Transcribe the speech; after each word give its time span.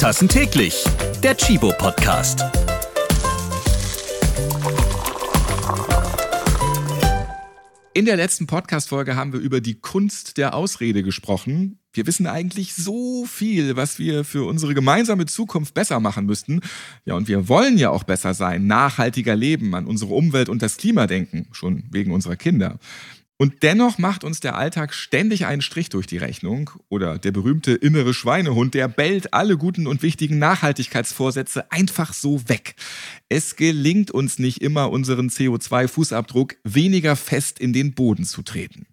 Milchtassen 0.00 0.28
täglich. 0.28 0.82
Der 1.22 1.36
Chibo 1.36 1.74
Podcast. 1.76 2.42
In 7.92 8.06
der 8.06 8.16
letzten 8.16 8.46
Podcast-Folge 8.46 9.14
haben 9.14 9.34
wir 9.34 9.40
über 9.40 9.60
die 9.60 9.74
Kunst 9.74 10.38
der 10.38 10.54
Ausrede 10.54 11.02
gesprochen. 11.02 11.80
Wir 11.92 12.06
wissen 12.06 12.26
eigentlich 12.26 12.72
so 12.72 13.26
viel, 13.26 13.76
was 13.76 13.98
wir 13.98 14.24
für 14.24 14.46
unsere 14.46 14.72
gemeinsame 14.72 15.26
Zukunft 15.26 15.74
besser 15.74 16.00
machen 16.00 16.24
müssten. 16.24 16.62
Ja, 17.04 17.12
und 17.12 17.28
wir 17.28 17.50
wollen 17.50 17.76
ja 17.76 17.90
auch 17.90 18.04
besser 18.04 18.32
sein, 18.32 18.66
nachhaltiger 18.66 19.36
leben, 19.36 19.74
an 19.74 19.84
unsere 19.84 20.14
Umwelt 20.14 20.48
und 20.48 20.62
das 20.62 20.78
Klima 20.78 21.06
denken, 21.08 21.48
schon 21.52 21.84
wegen 21.90 22.12
unserer 22.12 22.36
Kinder. 22.36 22.78
Und 23.40 23.62
dennoch 23.62 23.96
macht 23.96 24.22
uns 24.22 24.40
der 24.40 24.56
Alltag 24.56 24.92
ständig 24.92 25.46
einen 25.46 25.62
Strich 25.62 25.88
durch 25.88 26.06
die 26.06 26.18
Rechnung. 26.18 26.72
Oder 26.90 27.16
der 27.16 27.32
berühmte 27.32 27.72
innere 27.72 28.12
Schweinehund, 28.12 28.74
der 28.74 28.86
bellt 28.86 29.32
alle 29.32 29.56
guten 29.56 29.86
und 29.86 30.02
wichtigen 30.02 30.38
Nachhaltigkeitsvorsätze 30.38 31.72
einfach 31.72 32.12
so 32.12 32.46
weg. 32.50 32.74
Es 33.30 33.56
gelingt 33.56 34.10
uns 34.10 34.38
nicht 34.38 34.60
immer, 34.60 34.90
unseren 34.90 35.30
CO2-Fußabdruck 35.30 36.56
weniger 36.64 37.16
fest 37.16 37.58
in 37.58 37.72
den 37.72 37.94
Boden 37.94 38.26
zu 38.26 38.42
treten. 38.42 38.84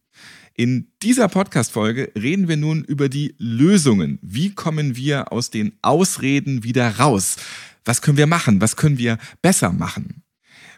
In 0.55 0.93
dieser 1.03 1.27
Podcast-Folge 1.27 2.13
reden 2.17 2.47
wir 2.47 2.55
nun 2.55 2.85
über 2.85 3.09
die 3.09 3.35
Lösungen. 3.39 4.17
Wie 4.21 4.55
kommen 4.55 4.95
wir 4.95 5.33
aus 5.33 5.49
den 5.49 5.73
Ausreden 5.81 6.63
wieder 6.63 6.99
raus? 6.99 7.35
Was 7.83 8.01
können 8.01 8.17
wir 8.17 8.27
machen? 8.27 8.61
Was 8.61 8.77
können 8.77 8.97
wir 8.97 9.17
besser 9.41 9.73
machen? 9.73 10.23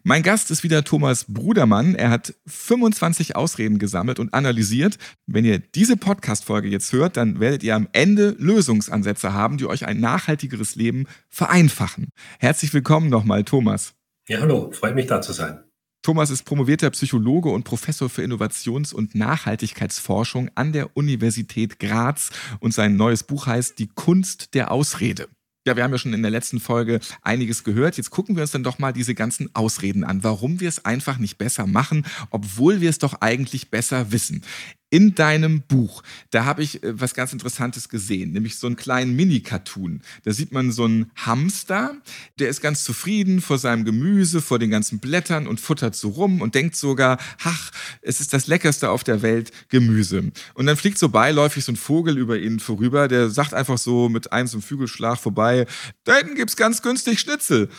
Mein 0.03 0.23
Gast 0.23 0.49
ist 0.49 0.63
wieder 0.63 0.83
Thomas 0.83 1.25
Brudermann. 1.27 1.95
Er 1.95 2.09
hat 2.09 2.33
25 2.47 3.35
Ausreden 3.35 3.79
gesammelt 3.79 4.19
und 4.19 4.33
analysiert. 4.33 4.97
Wenn 5.27 5.43
ihr 5.43 5.59
diese 5.59 5.97
Podcast-Folge 5.97 6.69
jetzt 6.69 6.93
hört, 6.93 7.17
dann 7.17 7.39
werdet 7.39 7.63
ihr 7.63 7.75
am 7.75 7.89
Ende 7.91 8.35
Lösungsansätze 8.39 9.33
haben, 9.33 9.57
die 9.57 9.65
euch 9.65 9.85
ein 9.85 9.99
nachhaltigeres 9.99 10.75
Leben 10.75 11.05
vereinfachen. 11.29 12.09
Herzlich 12.39 12.73
willkommen 12.73 13.09
nochmal, 13.09 13.43
Thomas. 13.43 13.93
Ja, 14.27 14.39
hallo, 14.39 14.71
freut 14.71 14.95
mich 14.95 15.07
da 15.07 15.21
zu 15.21 15.33
sein. 15.33 15.63
Thomas 16.01 16.29
ist 16.29 16.43
promovierter 16.43 16.89
Psychologe 16.91 17.49
und 17.49 17.65
Professor 17.65 18.09
für 18.09 18.23
Innovations- 18.23 18.93
und 18.93 19.15
Nachhaltigkeitsforschung 19.15 20.49
an 20.55 20.71
der 20.71 20.95
Universität 20.95 21.77
Graz 21.77 22.29
und 22.61 22.73
sein 22.73 22.95
neues 22.95 23.23
Buch 23.23 23.47
heißt 23.47 23.77
Die 23.79 23.87
Kunst 23.87 24.53
der 24.53 24.71
Ausrede. 24.71 25.27
Ja, 25.69 25.75
wir 25.75 25.83
haben 25.83 25.91
ja 25.91 25.99
schon 25.99 26.13
in 26.15 26.23
der 26.23 26.31
letzten 26.31 26.59
Folge 26.59 26.99
einiges 27.21 27.63
gehört. 27.63 27.95
Jetzt 27.95 28.09
gucken 28.09 28.35
wir 28.35 28.41
uns 28.41 28.49
dann 28.49 28.63
doch 28.63 28.79
mal 28.79 28.91
diese 28.91 29.13
ganzen 29.13 29.53
Ausreden 29.55 30.03
an, 30.03 30.23
warum 30.23 30.59
wir 30.59 30.67
es 30.67 30.83
einfach 30.83 31.19
nicht 31.19 31.37
besser 31.37 31.67
machen, 31.67 32.07
obwohl 32.31 32.81
wir 32.81 32.89
es 32.89 32.97
doch 32.97 33.21
eigentlich 33.21 33.69
besser 33.69 34.11
wissen 34.11 34.41
in 34.89 35.15
deinem 35.15 35.61
Buch, 35.61 36.03
da 36.31 36.45
habe 36.45 36.63
ich 36.63 36.83
äh, 36.83 36.99
was 36.99 37.13
ganz 37.13 37.33
Interessantes 37.33 37.89
gesehen, 37.89 38.31
nämlich 38.31 38.57
so 38.57 38.67
einen 38.67 38.75
kleinen 38.75 39.15
Mini-Cartoon. 39.15 40.01
Da 40.23 40.31
sieht 40.31 40.51
man 40.51 40.71
so 40.71 40.85
einen 40.85 41.11
Hamster, 41.15 41.95
der 42.39 42.49
ist 42.49 42.61
ganz 42.61 42.83
zufrieden 42.83 43.41
vor 43.41 43.57
seinem 43.57 43.85
Gemüse, 43.85 44.41
vor 44.41 44.59
den 44.59 44.71
ganzen 44.71 44.99
Blättern 44.99 45.47
und 45.47 45.59
futtert 45.59 45.95
so 45.95 46.09
rum 46.09 46.41
und 46.41 46.55
denkt 46.55 46.75
sogar, 46.75 47.19
ach, 47.43 47.71
es 48.01 48.19
ist 48.19 48.33
das 48.33 48.47
Leckerste 48.47 48.89
auf 48.89 49.03
der 49.03 49.21
Welt, 49.21 49.51
Gemüse. 49.69 50.31
Und 50.53 50.65
dann 50.65 50.77
fliegt 50.77 50.97
so 50.97 51.09
beiläufig 51.09 51.63
so 51.63 51.71
ein 51.71 51.75
Vogel 51.77 52.17
über 52.17 52.37
ihn 52.37 52.59
vorüber, 52.59 53.07
der 53.07 53.29
sagt 53.29 53.53
einfach 53.53 53.77
so 53.77 54.09
mit 54.09 54.31
einem 54.31 54.47
so 54.47 54.57
einem 54.57 54.63
Flügelschlag 54.63 55.19
vorbei, 55.19 55.67
da 56.03 56.17
hinten 56.17 56.35
gibt's 56.35 56.55
ganz 56.55 56.81
günstig 56.81 57.19
Schnitzel. 57.19 57.69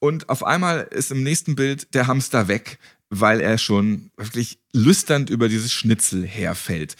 Und 0.00 0.28
auf 0.28 0.44
einmal 0.44 0.86
ist 0.90 1.10
im 1.10 1.22
nächsten 1.24 1.56
Bild 1.56 1.92
der 1.94 2.06
Hamster 2.06 2.46
weg 2.46 2.78
weil 3.10 3.40
er 3.40 3.58
schon 3.58 4.10
wirklich 4.16 4.58
lüsternd 4.72 5.30
über 5.30 5.48
dieses 5.48 5.72
Schnitzel 5.72 6.26
herfällt. 6.26 6.96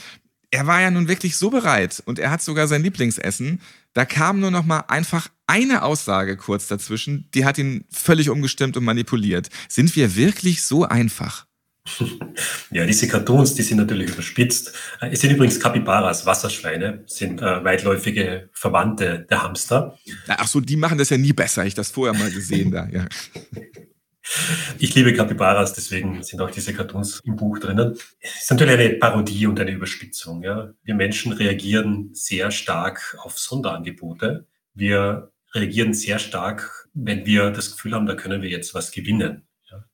Er 0.51 0.67
war 0.67 0.81
ja 0.81 0.91
nun 0.91 1.09
wirklich 1.09 1.37
so 1.37 1.51
bereit 1.51 2.03
und 2.07 2.19
er 2.19 2.31
hat 2.31 2.43
sogar 2.43 2.69
sein 2.69 2.83
Lieblingsessen. 2.83 3.61
Da 3.93 4.05
kam 4.05 4.41
nur 4.41 4.51
noch 4.51 4.65
mal 4.65 4.81
einfach 4.89 5.29
eine 5.47 5.83
Aussage 5.83 6.37
kurz 6.37 6.69
dazwischen, 6.69 7.29
die 7.35 7.45
hat 7.45 7.59
ihn 7.59 7.85
völlig 7.91 8.31
umgestimmt 8.31 8.77
und 8.77 8.85
manipuliert. 8.85 9.49
Sind 9.69 9.95
wir 9.97 10.17
wirklich 10.17 10.63
so 10.63 10.85
einfach? 10.85 11.47
Ja, 12.71 12.85
diese 12.85 13.09
Cartoons, 13.09 13.55
die 13.55 13.63
sind 13.63 13.79
natürlich 13.79 14.11
überspitzt. 14.11 14.75
Es 15.01 15.23
sind 15.23 15.31
übrigens 15.31 15.59
Kapibaras, 15.59 16.27
Wasserschweine, 16.27 17.03
sind 17.07 17.41
äh, 17.41 17.65
weitläufige 17.65 18.51
Verwandte 18.53 19.27
der 19.31 19.43
Hamster. 19.43 19.99
Ach 20.27 20.47
so, 20.47 20.61
die 20.61 20.77
machen 20.77 20.99
das 20.99 21.09
ja 21.09 21.17
nie 21.17 21.33
besser. 21.33 21.65
Ich 21.65 21.75
das 21.75 21.91
vorher 21.91 22.13
mal 22.19 22.31
gesehen 22.31 22.71
da. 22.71 22.87
Ja. 22.93 23.09
Ich 24.79 24.95
liebe 24.95 25.15
Capybaras, 25.15 25.73
deswegen 25.73 26.23
sind 26.23 26.41
auch 26.41 26.51
diese 26.51 26.75
Cartoons 26.75 27.21
im 27.25 27.37
Buch 27.37 27.59
drinnen. 27.59 27.97
Es 28.21 28.43
ist 28.43 28.51
natürlich 28.51 28.75
eine 28.75 28.91
Parodie 28.95 29.47
und 29.47 29.59
eine 29.59 29.71
Überspitzung. 29.71 30.43
Ja. 30.43 30.73
Wir 30.83 30.95
Menschen 30.95 31.33
reagieren 31.33 32.11
sehr 32.13 32.51
stark 32.51 33.17
auf 33.21 33.39
Sonderangebote. 33.39 34.47
Wir 34.75 35.33
reagieren 35.55 35.95
sehr 35.95 36.19
stark, 36.19 36.89
wenn 36.95 37.25
wir 37.27 37.51
das 37.51 37.73
Gefühl 37.73 37.95
haben, 37.95 38.07
da 38.07 38.15
können 38.15 38.43
wir 38.43 38.51
jetzt 38.51 38.75
was 38.75 38.91
gewinnen. 38.91 39.47
Ja. 39.71 39.85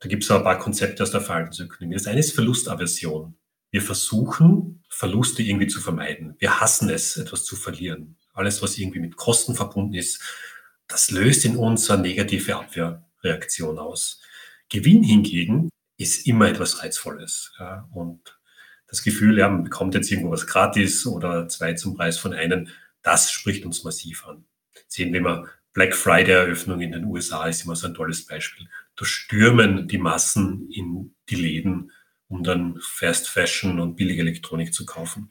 Da 0.00 0.08
gibt 0.08 0.24
es 0.24 0.30
ein 0.30 0.42
paar 0.42 0.58
Konzepte 0.58 1.02
aus 1.02 1.10
der 1.10 1.20
Verhaltensökonomie. 1.20 1.94
Das 1.94 2.06
eine 2.06 2.20
ist 2.20 2.32
Verlustaversion. 2.32 3.36
Wir 3.70 3.82
versuchen, 3.82 4.82
Verluste 4.88 5.42
irgendwie 5.42 5.66
zu 5.66 5.80
vermeiden. 5.80 6.36
Wir 6.38 6.60
hassen 6.60 6.88
es, 6.88 7.16
etwas 7.16 7.44
zu 7.44 7.56
verlieren. 7.56 8.16
Alles, 8.32 8.62
was 8.62 8.78
irgendwie 8.78 9.00
mit 9.00 9.16
Kosten 9.16 9.54
verbunden 9.54 9.94
ist, 9.94 10.20
das 10.86 11.10
löst 11.10 11.44
in 11.44 11.56
uns 11.56 11.90
eine 11.90 12.02
negative 12.02 12.56
Abwehr 12.56 13.03
Reaktion 13.24 13.78
aus. 13.78 14.20
Gewinn 14.68 15.02
hingegen 15.02 15.70
ist 15.96 16.26
immer 16.26 16.48
etwas 16.48 16.82
Reizvolles. 16.82 17.54
Ja, 17.58 17.88
und 17.92 18.38
das 18.86 19.02
Gefühl, 19.02 19.38
ja, 19.38 19.48
man 19.48 19.64
bekommt 19.64 19.94
jetzt 19.94 20.10
irgendwo 20.10 20.30
was 20.30 20.46
gratis 20.46 21.06
oder 21.06 21.48
zwei 21.48 21.74
zum 21.74 21.96
Preis 21.96 22.18
von 22.18 22.32
einem, 22.32 22.68
das 23.02 23.30
spricht 23.30 23.64
uns 23.64 23.84
massiv 23.84 24.26
an. 24.26 24.44
Sehen 24.88 25.12
wir 25.12 25.20
mal, 25.20 25.48
Black 25.72 25.94
Friday-Eröffnung 25.94 26.80
in 26.80 26.92
den 26.92 27.04
USA 27.04 27.46
ist 27.46 27.64
immer 27.64 27.74
so 27.74 27.88
ein 27.88 27.94
tolles 27.94 28.26
Beispiel. 28.26 28.68
Da 28.94 29.04
stürmen 29.04 29.88
die 29.88 29.98
Massen 29.98 30.70
in 30.70 31.14
die 31.28 31.34
Läden, 31.34 31.90
um 32.28 32.42
dann 32.42 32.78
Fast 32.80 33.28
Fashion 33.28 33.80
und 33.80 33.96
billige 33.96 34.22
Elektronik 34.22 34.72
zu 34.72 34.86
kaufen. 34.86 35.30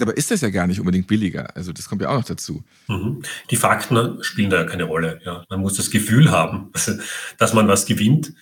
Aber 0.00 0.16
ist 0.16 0.30
das 0.30 0.42
ja 0.42 0.50
gar 0.50 0.66
nicht 0.66 0.78
unbedingt 0.78 1.06
billiger. 1.06 1.56
Also 1.56 1.72
das 1.72 1.88
kommt 1.88 2.02
ja 2.02 2.10
auch 2.10 2.18
noch 2.18 2.24
dazu. 2.24 2.64
Mhm. 2.88 3.22
Die 3.50 3.56
Fakten 3.56 4.22
spielen 4.22 4.50
da 4.50 4.58
ja 4.58 4.64
keine 4.64 4.84
Rolle. 4.84 5.20
Ja. 5.24 5.44
Man 5.48 5.60
muss 5.60 5.76
das 5.76 5.90
Gefühl 5.90 6.30
haben, 6.30 6.70
dass 7.38 7.54
man 7.54 7.68
was 7.68 7.86
gewinnt. 7.86 8.34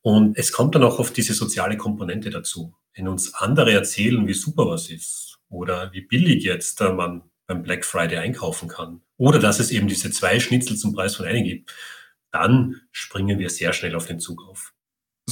Und 0.00 0.36
es 0.38 0.52
kommt 0.52 0.74
dann 0.74 0.82
auch 0.82 0.98
auf 0.98 1.12
diese 1.12 1.34
soziale 1.34 1.76
Komponente 1.76 2.30
dazu. 2.30 2.74
Wenn 2.94 3.08
uns 3.08 3.34
andere 3.34 3.72
erzählen, 3.72 4.26
wie 4.26 4.34
super 4.34 4.66
was 4.66 4.90
ist 4.90 5.38
oder 5.48 5.92
wie 5.92 6.00
billig 6.00 6.44
jetzt 6.44 6.80
man 6.80 7.22
beim 7.46 7.62
Black 7.62 7.84
Friday 7.84 8.18
einkaufen 8.18 8.68
kann 8.68 9.02
oder 9.16 9.38
dass 9.38 9.60
es 9.60 9.70
eben 9.70 9.88
diese 9.88 10.10
zwei 10.10 10.40
Schnitzel 10.40 10.76
zum 10.76 10.94
Preis 10.94 11.14
von 11.16 11.26
einem 11.26 11.44
gibt, 11.44 11.74
dann 12.30 12.80
springen 12.90 13.38
wir 13.38 13.50
sehr 13.50 13.72
schnell 13.72 13.94
auf 13.94 14.06
den 14.06 14.18
Zug 14.20 14.42
auf. 14.48 14.72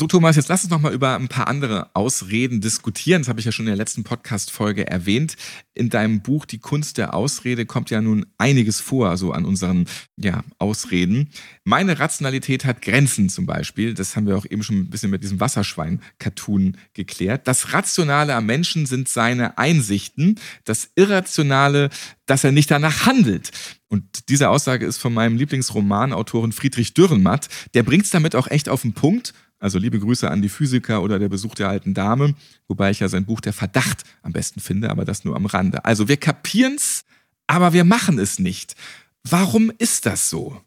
So, 0.01 0.07
Thomas, 0.07 0.37
jetzt 0.37 0.49
lass 0.49 0.65
uns 0.65 0.71
noch 0.71 0.81
mal 0.81 0.95
über 0.95 1.15
ein 1.15 1.29
paar 1.29 1.47
andere 1.47 1.95
Ausreden 1.95 2.63
diskutieren. 2.63 3.21
Das 3.21 3.29
habe 3.29 3.39
ich 3.39 3.45
ja 3.45 3.53
schon 3.53 3.67
in 3.67 3.73
der 3.73 3.77
letzten 3.77 4.03
Podcast-Folge 4.03 4.87
erwähnt. 4.87 5.37
In 5.75 5.91
deinem 5.91 6.23
Buch 6.23 6.47
Die 6.47 6.57
Kunst 6.57 6.97
der 6.97 7.13
Ausrede 7.13 7.67
kommt 7.67 7.91
ja 7.91 8.01
nun 8.01 8.25
einiges 8.39 8.81
vor, 8.81 9.19
so 9.19 9.33
an 9.33 9.45
unseren 9.45 9.85
ja, 10.17 10.43
Ausreden. 10.59 11.29
Meine 11.65 11.99
Rationalität 11.99 12.65
hat 12.65 12.81
Grenzen 12.81 13.29
zum 13.29 13.45
Beispiel. 13.45 13.93
Das 13.93 14.17
haben 14.17 14.27
wir 14.27 14.39
auch 14.39 14.47
eben 14.49 14.63
schon 14.63 14.79
ein 14.79 14.89
bisschen 14.89 15.11
mit 15.11 15.23
diesem 15.23 15.39
Wasserschwein-Cartoon 15.39 16.79
geklärt. 16.95 17.47
Das 17.47 17.75
Rationale 17.75 18.35
am 18.35 18.47
Menschen 18.47 18.87
sind 18.87 19.07
seine 19.07 19.59
Einsichten. 19.59 20.41
Das 20.65 20.89
Irrationale, 20.95 21.91
dass 22.25 22.43
er 22.43 22.53
nicht 22.53 22.71
danach 22.71 23.05
handelt. 23.05 23.51
Und 23.89 24.31
diese 24.31 24.49
Aussage 24.49 24.87
ist 24.87 24.97
von 24.97 25.13
meinem 25.13 25.37
Lieblingsromanautoren 25.37 26.53
Friedrich 26.53 26.95
Dürrenmatt. 26.95 27.51
Der 27.75 27.83
bringt 27.83 28.05
es 28.07 28.11
damit 28.11 28.35
auch 28.35 28.47
echt 28.47 28.71
auf 28.71 28.81
den 28.81 28.95
Punkt. 28.95 29.35
Also 29.61 29.79
liebe 29.79 30.01
Grüße 30.01 30.29
an 30.29 30.41
die 30.41 30.49
Physiker 30.49 31.03
oder 31.03 31.19
der 31.19 31.29
Besuch 31.29 31.55
der 31.55 31.69
alten 31.69 31.93
Dame, 31.93 32.35
wobei 32.67 32.91
ich 32.91 33.01
ja 33.01 33.09
sein 33.09 33.27
Buch 33.27 33.41
Der 33.41 33.53
Verdacht 33.53 34.05
am 34.23 34.33
besten 34.33 34.61
finde, 34.61 34.91
aber 34.91 35.05
das 35.05 35.25
nur 35.25 35.37
am 35.37 35.45
Rande. 35.47 35.85
Also 35.85 36.09
wir 36.09 36.17
kapieren's, 36.17 37.05
aber 37.47 37.75
wir 37.75 37.85
machen 37.85 38.19
es 38.19 38.39
nicht. 38.39 38.75
Warum 39.23 39.71
ist 39.77 40.07
das 40.07 40.31
so? 40.31 40.61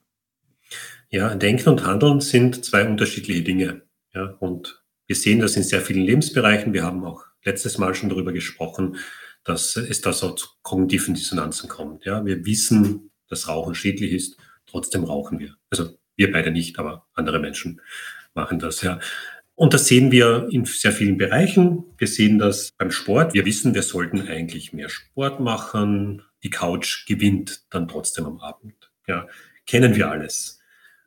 Ja, 1.09 1.33
Denken 1.33 1.69
und 1.69 1.85
Handeln 1.85 2.21
sind 2.21 2.63
zwei 2.63 2.87
unterschiedliche 2.87 3.41
Dinge. 3.41 3.81
Ja, 4.13 4.35
und 4.39 4.83
wir 5.07 5.15
sehen 5.15 5.39
das 5.39 5.55
in 5.55 5.63
sehr 5.63 5.81
vielen 5.81 6.05
Lebensbereichen. 6.05 6.73
Wir 6.73 6.83
haben 6.83 7.03
auch 7.03 7.23
letztes 7.43 7.79
Mal 7.79 7.95
schon 7.95 8.09
darüber 8.09 8.31
gesprochen, 8.31 8.97
dass 9.43 9.75
es 9.75 10.01
da 10.01 10.13
so 10.13 10.31
zu 10.31 10.47
kognitiven 10.61 11.15
Dissonanzen 11.15 11.67
kommt. 11.67 12.05
Ja, 12.05 12.23
wir 12.25 12.45
wissen, 12.45 13.11
dass 13.27 13.47
Rauchen 13.47 13.75
schädlich 13.75 14.11
ist, 14.11 14.37
trotzdem 14.67 15.03
rauchen 15.03 15.39
wir. 15.39 15.55
Also 15.71 15.97
wir 16.15 16.31
beide 16.31 16.51
nicht, 16.51 16.77
aber 16.79 17.07
andere 17.13 17.39
Menschen 17.39 17.81
machen 18.35 18.59
das, 18.59 18.81
ja. 18.81 18.99
Und 19.55 19.73
das 19.73 19.87
sehen 19.87 20.11
wir 20.11 20.47
in 20.51 20.65
sehr 20.65 20.91
vielen 20.91 21.17
Bereichen. 21.17 21.83
Wir 21.97 22.07
sehen 22.07 22.39
das 22.39 22.71
beim 22.77 22.91
Sport. 22.91 23.33
Wir 23.33 23.45
wissen, 23.45 23.75
wir 23.75 23.83
sollten 23.83 24.27
eigentlich 24.27 24.73
mehr 24.73 24.89
Sport 24.89 25.39
machen. 25.39 26.23
Die 26.41 26.49
Couch 26.49 27.05
gewinnt 27.05 27.63
dann 27.69 27.87
trotzdem 27.87 28.25
am 28.25 28.39
Abend. 28.39 28.91
Ja, 29.07 29.27
kennen 29.65 29.95
wir 29.95 30.09
alles. 30.09 30.59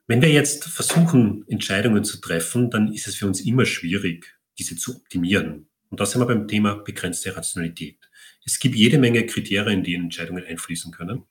Wenn 0.07 0.23
wir 0.23 0.31
jetzt 0.31 0.65
versuchen, 0.65 1.45
Entscheidungen 1.49 2.05
zu 2.05 2.21
treffen, 2.21 2.71
dann 2.71 2.93
ist 2.93 3.09
es 3.09 3.17
für 3.17 3.27
uns 3.27 3.41
immer 3.41 3.67
schwierig, 3.67 4.39
diese 4.59 4.77
zu 4.77 4.97
optimieren. 4.97 5.69
Und 5.91 5.99
da 5.99 6.07
sind 6.07 6.21
wir 6.21 6.27
beim 6.27 6.47
Thema 6.47 6.77
begrenzte 6.77 7.37
Rationalität. 7.37 7.99
Es 8.45 8.61
gibt 8.61 8.77
jede 8.77 8.99
Menge 8.99 9.27
Kriterien, 9.27 9.83
die 9.83 9.95
in 9.95 10.05
Entscheidungen 10.05 10.45
einfließen 10.45 10.93
können. 10.93 11.25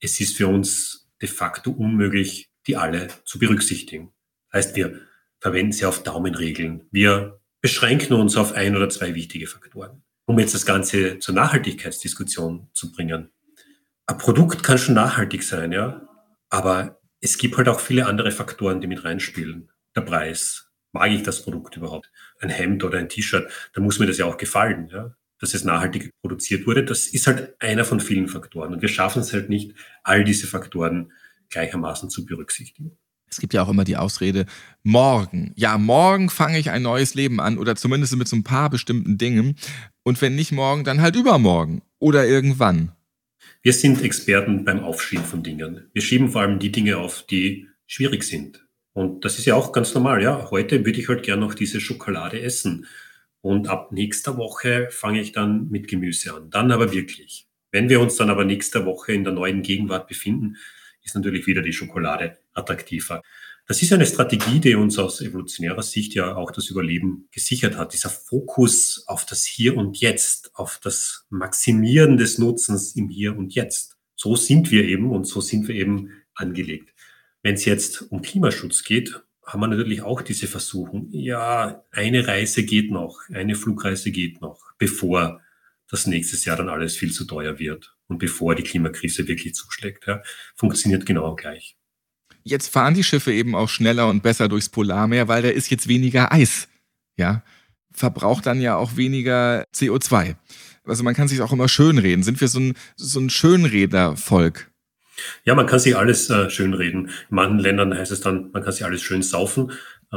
es 0.00 0.20
ist 0.20 0.36
für 0.36 0.46
uns 0.46 1.08
de 1.20 1.28
facto 1.28 1.70
unmöglich, 1.70 2.50
die 2.66 2.76
alle 2.76 3.08
zu 3.24 3.38
berücksichtigen. 3.38 4.12
Heißt, 4.52 4.76
wir 4.76 5.00
verwenden 5.44 5.72
sie 5.72 5.84
auf 5.84 6.02
Daumenregeln. 6.02 6.86
Wir 6.90 7.38
beschränken 7.60 8.14
uns 8.14 8.34
auf 8.38 8.54
ein 8.54 8.74
oder 8.76 8.88
zwei 8.88 9.14
wichtige 9.14 9.46
Faktoren. 9.46 10.02
Um 10.24 10.38
jetzt 10.38 10.54
das 10.54 10.64
Ganze 10.64 11.18
zur 11.18 11.34
Nachhaltigkeitsdiskussion 11.34 12.70
zu 12.72 12.90
bringen. 12.92 13.28
Ein 14.06 14.16
Produkt 14.16 14.62
kann 14.62 14.78
schon 14.78 14.94
nachhaltig 14.94 15.42
sein, 15.42 15.70
ja, 15.70 16.08
aber 16.48 16.98
es 17.20 17.36
gibt 17.36 17.58
halt 17.58 17.68
auch 17.68 17.80
viele 17.80 18.06
andere 18.06 18.30
Faktoren, 18.30 18.80
die 18.80 18.86
mit 18.86 19.04
reinspielen. 19.04 19.70
Der 19.94 20.00
Preis. 20.00 20.70
Mag 20.92 21.10
ich 21.10 21.22
das 21.22 21.42
Produkt 21.42 21.76
überhaupt? 21.76 22.10
Ein 22.38 22.48
Hemd 22.48 22.82
oder 22.82 22.96
ein 22.96 23.10
T-Shirt, 23.10 23.52
da 23.74 23.82
muss 23.82 23.98
mir 23.98 24.06
das 24.06 24.16
ja 24.16 24.24
auch 24.24 24.38
gefallen, 24.38 24.88
ja 24.90 25.14
dass 25.40 25.52
es 25.52 25.64
nachhaltig 25.64 26.10
produziert 26.22 26.66
wurde. 26.66 26.84
Das 26.84 27.08
ist 27.08 27.26
halt 27.26 27.60
einer 27.60 27.84
von 27.84 28.00
vielen 28.00 28.28
Faktoren. 28.28 28.72
Und 28.72 28.80
wir 28.80 28.88
schaffen 28.88 29.20
es 29.20 29.34
halt 29.34 29.50
nicht, 29.50 29.74
all 30.02 30.24
diese 30.24 30.46
Faktoren 30.46 31.12
gleichermaßen 31.50 32.08
zu 32.08 32.24
berücksichtigen. 32.24 32.96
Es 33.30 33.40
gibt 33.40 33.54
ja 33.54 33.62
auch 33.62 33.68
immer 33.68 33.84
die 33.84 33.96
Ausrede, 33.96 34.46
morgen. 34.82 35.52
Ja, 35.56 35.76
morgen 35.78 36.30
fange 36.30 36.58
ich 36.58 36.70
ein 36.70 36.82
neues 36.82 37.14
Leben 37.14 37.40
an 37.40 37.58
oder 37.58 37.74
zumindest 37.74 38.16
mit 38.16 38.28
so 38.28 38.36
ein 38.36 38.44
paar 38.44 38.70
bestimmten 38.70 39.18
Dingen. 39.18 39.56
Und 40.02 40.20
wenn 40.22 40.36
nicht 40.36 40.52
morgen, 40.52 40.84
dann 40.84 41.00
halt 41.00 41.16
übermorgen 41.16 41.82
oder 41.98 42.26
irgendwann. 42.26 42.92
Wir 43.62 43.72
sind 43.72 44.02
Experten 44.02 44.64
beim 44.64 44.80
Aufschieben 44.80 45.24
von 45.24 45.42
Dingen. 45.42 45.88
Wir 45.92 46.02
schieben 46.02 46.30
vor 46.30 46.42
allem 46.42 46.58
die 46.58 46.70
Dinge 46.70 46.98
auf, 46.98 47.24
die 47.26 47.68
schwierig 47.86 48.22
sind. 48.22 48.66
Und 48.92 49.24
das 49.24 49.38
ist 49.38 49.46
ja 49.46 49.54
auch 49.54 49.72
ganz 49.72 49.94
normal. 49.94 50.22
Ja, 50.22 50.50
heute 50.50 50.84
würde 50.84 51.00
ich 51.00 51.08
halt 51.08 51.22
gerne 51.22 51.40
noch 51.40 51.54
diese 51.54 51.80
Schokolade 51.80 52.40
essen. 52.40 52.86
Und 53.40 53.68
ab 53.68 53.90
nächster 53.90 54.36
Woche 54.36 54.88
fange 54.90 55.20
ich 55.20 55.32
dann 55.32 55.68
mit 55.70 55.88
Gemüse 55.88 56.34
an. 56.34 56.50
Dann 56.50 56.70
aber 56.70 56.92
wirklich. 56.92 57.48
Wenn 57.72 57.88
wir 57.88 58.00
uns 58.00 58.16
dann 58.16 58.30
aber 58.30 58.44
nächste 58.44 58.86
Woche 58.86 59.12
in 59.12 59.24
der 59.24 59.32
neuen 59.32 59.62
Gegenwart 59.62 60.06
befinden, 60.06 60.56
ist 61.04 61.14
natürlich 61.14 61.46
wieder 61.46 61.62
die 61.62 61.72
Schokolade 61.72 62.38
attraktiver. 62.54 63.22
Das 63.66 63.80
ist 63.80 63.92
eine 63.92 64.04
Strategie, 64.04 64.60
die 64.60 64.74
uns 64.74 64.98
aus 64.98 65.22
evolutionärer 65.22 65.82
Sicht 65.82 66.14
ja 66.14 66.36
auch 66.36 66.50
das 66.50 66.68
Überleben 66.68 67.28
gesichert 67.32 67.78
hat. 67.78 67.94
Dieser 67.94 68.10
Fokus 68.10 69.04
auf 69.06 69.24
das 69.24 69.44
Hier 69.44 69.76
und 69.76 69.98
Jetzt, 70.00 70.54
auf 70.54 70.78
das 70.82 71.26
Maximieren 71.30 72.18
des 72.18 72.38
Nutzens 72.38 72.94
im 72.94 73.08
Hier 73.08 73.36
und 73.36 73.54
Jetzt. 73.54 73.96
So 74.16 74.36
sind 74.36 74.70
wir 74.70 74.84
eben 74.84 75.10
und 75.10 75.24
so 75.24 75.40
sind 75.40 75.66
wir 75.66 75.74
eben 75.76 76.10
angelegt. 76.34 76.92
Wenn 77.42 77.54
es 77.54 77.64
jetzt 77.64 78.02
um 78.10 78.20
Klimaschutz 78.20 78.84
geht, 78.84 79.22
haben 79.46 79.60
wir 79.60 79.68
natürlich 79.68 80.02
auch 80.02 80.22
diese 80.22 80.46
Versuchung, 80.46 81.08
ja, 81.10 81.84
eine 81.90 82.26
Reise 82.26 82.64
geht 82.64 82.90
noch, 82.90 83.20
eine 83.30 83.54
Flugreise 83.54 84.10
geht 84.10 84.40
noch, 84.40 84.72
bevor 84.78 85.40
das 85.90 86.06
nächstes 86.06 86.44
Jahr 86.44 86.56
dann 86.56 86.70
alles 86.70 86.96
viel 86.96 87.12
zu 87.12 87.26
teuer 87.26 87.58
wird 87.58 87.93
und 88.08 88.18
bevor 88.18 88.54
die 88.54 88.62
Klimakrise 88.62 89.26
wirklich 89.28 89.54
zuschlägt. 89.54 90.06
Ja, 90.06 90.22
funktioniert 90.54 91.06
genau 91.06 91.34
gleich. 91.34 91.76
Jetzt 92.42 92.68
fahren 92.68 92.94
die 92.94 93.04
Schiffe 93.04 93.32
eben 93.32 93.54
auch 93.54 93.68
schneller 93.68 94.08
und 94.08 94.22
besser 94.22 94.48
durchs 94.48 94.68
Polarmeer, 94.68 95.28
weil 95.28 95.42
da 95.42 95.48
ist 95.48 95.70
jetzt 95.70 95.88
weniger 95.88 96.30
Eis. 96.30 96.68
Ja, 97.16 97.42
verbraucht 97.90 98.46
dann 98.46 98.60
ja 98.60 98.76
auch 98.76 98.96
weniger 98.96 99.64
CO2. 99.74 100.36
Also 100.84 101.02
man 101.02 101.14
kann 101.14 101.28
sich 101.28 101.40
auch 101.40 101.52
immer 101.52 101.68
schönreden. 101.68 102.22
Sind 102.22 102.40
wir 102.40 102.48
so 102.48 102.60
ein, 102.60 102.74
so 102.96 103.20
ein 103.20 103.30
Schönrednervolk? 103.30 104.70
Ja, 105.44 105.54
man 105.54 105.66
kann 105.66 105.78
sich 105.78 105.96
alles 105.96 106.28
äh, 106.28 106.50
schön 106.50 106.74
reden. 106.74 107.06
In 107.06 107.36
manchen 107.36 107.58
Ländern 107.58 107.96
heißt 107.96 108.12
es 108.12 108.20
dann, 108.20 108.50
man 108.52 108.62
kann 108.62 108.72
sich 108.72 108.84
alles 108.84 109.00
schön 109.02 109.22
saufen 109.22 109.72
äh, 110.12 110.16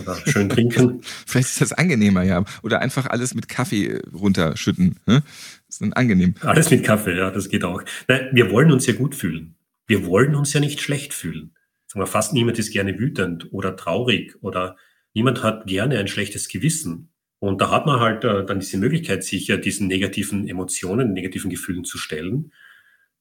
oder 0.00 0.16
schön 0.26 0.48
trinken. 0.48 1.02
Vielleicht 1.26 1.48
ist 1.48 1.60
das 1.60 1.72
angenehmer, 1.72 2.22
ja. 2.22 2.44
Oder 2.62 2.80
einfach 2.80 3.06
alles 3.06 3.34
mit 3.34 3.48
Kaffee 3.48 4.00
runterschütten. 4.12 4.98
Ne? 5.06 5.22
Ist 5.68 5.80
dann 5.80 5.92
angenehm. 5.92 6.34
Alles 6.40 6.70
mit 6.70 6.84
Kaffee, 6.84 7.16
ja, 7.16 7.30
das 7.30 7.48
geht 7.48 7.64
auch. 7.64 7.82
Nein, 8.06 8.28
wir 8.32 8.50
wollen 8.50 8.72
uns 8.72 8.86
ja 8.86 8.94
gut 8.94 9.14
fühlen. 9.14 9.56
Wir 9.86 10.06
wollen 10.06 10.34
uns 10.34 10.52
ja 10.52 10.60
nicht 10.60 10.80
schlecht 10.80 11.14
fühlen. 11.14 11.54
Sagen 11.86 12.02
wir, 12.02 12.06
fast 12.06 12.32
niemand 12.32 12.58
ist 12.58 12.72
gerne 12.72 12.98
wütend 12.98 13.52
oder 13.52 13.76
traurig 13.76 14.36
oder 14.40 14.76
niemand 15.14 15.42
hat 15.42 15.66
gerne 15.66 15.98
ein 15.98 16.08
schlechtes 16.08 16.48
Gewissen. 16.48 17.12
Und 17.38 17.60
da 17.60 17.70
hat 17.70 17.86
man 17.86 18.00
halt 18.00 18.24
äh, 18.24 18.44
dann 18.44 18.60
diese 18.60 18.78
Möglichkeit, 18.78 19.24
sich 19.24 19.46
ja 19.46 19.56
diesen 19.56 19.86
negativen 19.86 20.48
Emotionen, 20.48 21.12
negativen 21.12 21.50
Gefühlen 21.50 21.84
zu 21.84 21.96
stellen 21.96 22.52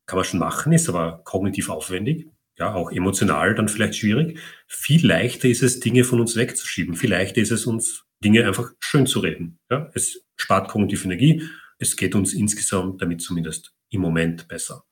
kann 0.08 0.18
man 0.18 0.26
schon 0.26 0.40
machen, 0.40 0.72
ist 0.72 0.90
aber 0.90 1.22
kognitiv 1.26 1.70
aufwendig, 1.70 2.28
ja, 2.58 2.74
auch 2.74 2.92
emotional 2.92 3.54
dann 3.54 3.68
vielleicht 3.68 3.98
schwierig. 3.98 4.40
Viel 4.66 5.06
leichter 5.06 5.48
ist 5.48 5.62
es, 5.62 5.80
Dinge 5.80 6.04
von 6.04 6.20
uns 6.20 6.36
wegzuschieben. 6.36 6.96
Viel 6.96 7.12
leichter 7.12 7.42
ist 7.42 7.52
es, 7.52 7.68
uns 7.68 8.06
Dinge 8.24 8.48
einfach 8.48 8.72
schön 8.80 9.06
zu 9.06 9.20
reden. 9.20 9.60
Ja, 9.70 9.92
es 9.94 10.26
spart 10.38 10.70
kognitive 10.70 11.04
Energie. 11.04 11.44
Es 11.80 11.96
geht 11.96 12.16
uns 12.16 12.34
insgesamt 12.34 13.02
damit 13.02 13.22
zumindest 13.22 13.74
im 13.90 14.02
Moment 14.02 14.48
besser 14.48 14.84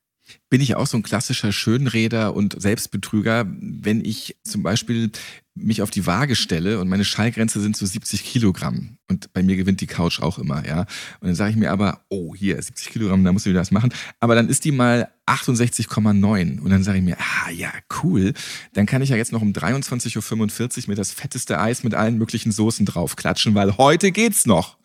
bin 0.50 0.62
ich 0.62 0.76
auch 0.76 0.88
so 0.88 0.98
ein 0.98 1.04
klassischer 1.04 1.52
Schönreder 1.52 2.36
und 2.36 2.60
Selbstbetrüger, 2.60 3.46
wenn 3.48 4.04
ich 4.04 4.38
zum 4.44 4.64
Beispiel 4.64 5.12
mich 5.54 5.82
auf 5.82 5.90
die 5.90 6.06
Waage 6.06 6.36
stelle 6.36 6.80
und 6.80 6.90
meine 6.90 7.06
Schallgrenze 7.06 7.62
sind 7.62 7.78
so 7.78 7.86
70 7.86 8.24
Kilogramm 8.24 8.98
und 9.08 9.32
bei 9.32 9.42
mir 9.42 9.56
gewinnt 9.56 9.80
die 9.80 9.88
Couch 9.88 10.20
auch 10.20 10.38
immer, 10.38 10.66
ja. 10.68 10.82
Und 11.22 11.28
dann 11.28 11.36
sage 11.36 11.52
ich 11.52 11.56
mir 11.56 11.72
aber, 11.72 12.02
oh, 12.10 12.36
hier 12.36 12.62
70 12.62 12.90
Kilogramm, 12.90 13.24
da 13.24 13.32
muss 13.32 13.46
ich 13.46 13.52
wieder 13.52 13.62
was 13.62 13.72
machen. 13.72 13.94
Aber 14.20 14.36
dann 14.36 14.50
ist 14.50 14.66
die 14.66 14.72
mal 14.72 15.10
68,9 15.28 16.60
und 16.60 16.70
dann 16.70 16.84
sage 16.84 16.98
ich 16.98 17.04
mir, 17.04 17.18
ah 17.20 17.50
ja, 17.52 17.72
cool. 18.04 18.34
Dann 18.74 18.86
kann 18.86 19.02
ich 19.02 19.10
ja 19.10 19.16
jetzt 19.16 19.32
noch 19.32 19.42
um 19.42 19.54
23.45 19.54 20.84
Uhr 20.84 20.90
mir 20.90 20.96
das 20.96 21.12
fetteste 21.12 21.60
Eis 21.60 21.84
mit 21.84 21.94
allen 21.94 22.18
möglichen 22.18 22.52
Soßen 22.52 22.86
draufklatschen, 22.86 23.56
weil 23.56 23.78
heute 23.78 24.12
geht's 24.12 24.46
noch. 24.46 24.78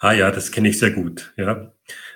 Ah 0.00 0.12
ja, 0.12 0.30
das 0.30 0.50
kenne 0.50 0.70
ich 0.70 0.78
sehr 0.78 0.90
gut, 0.90 1.32
ja. 1.36 1.72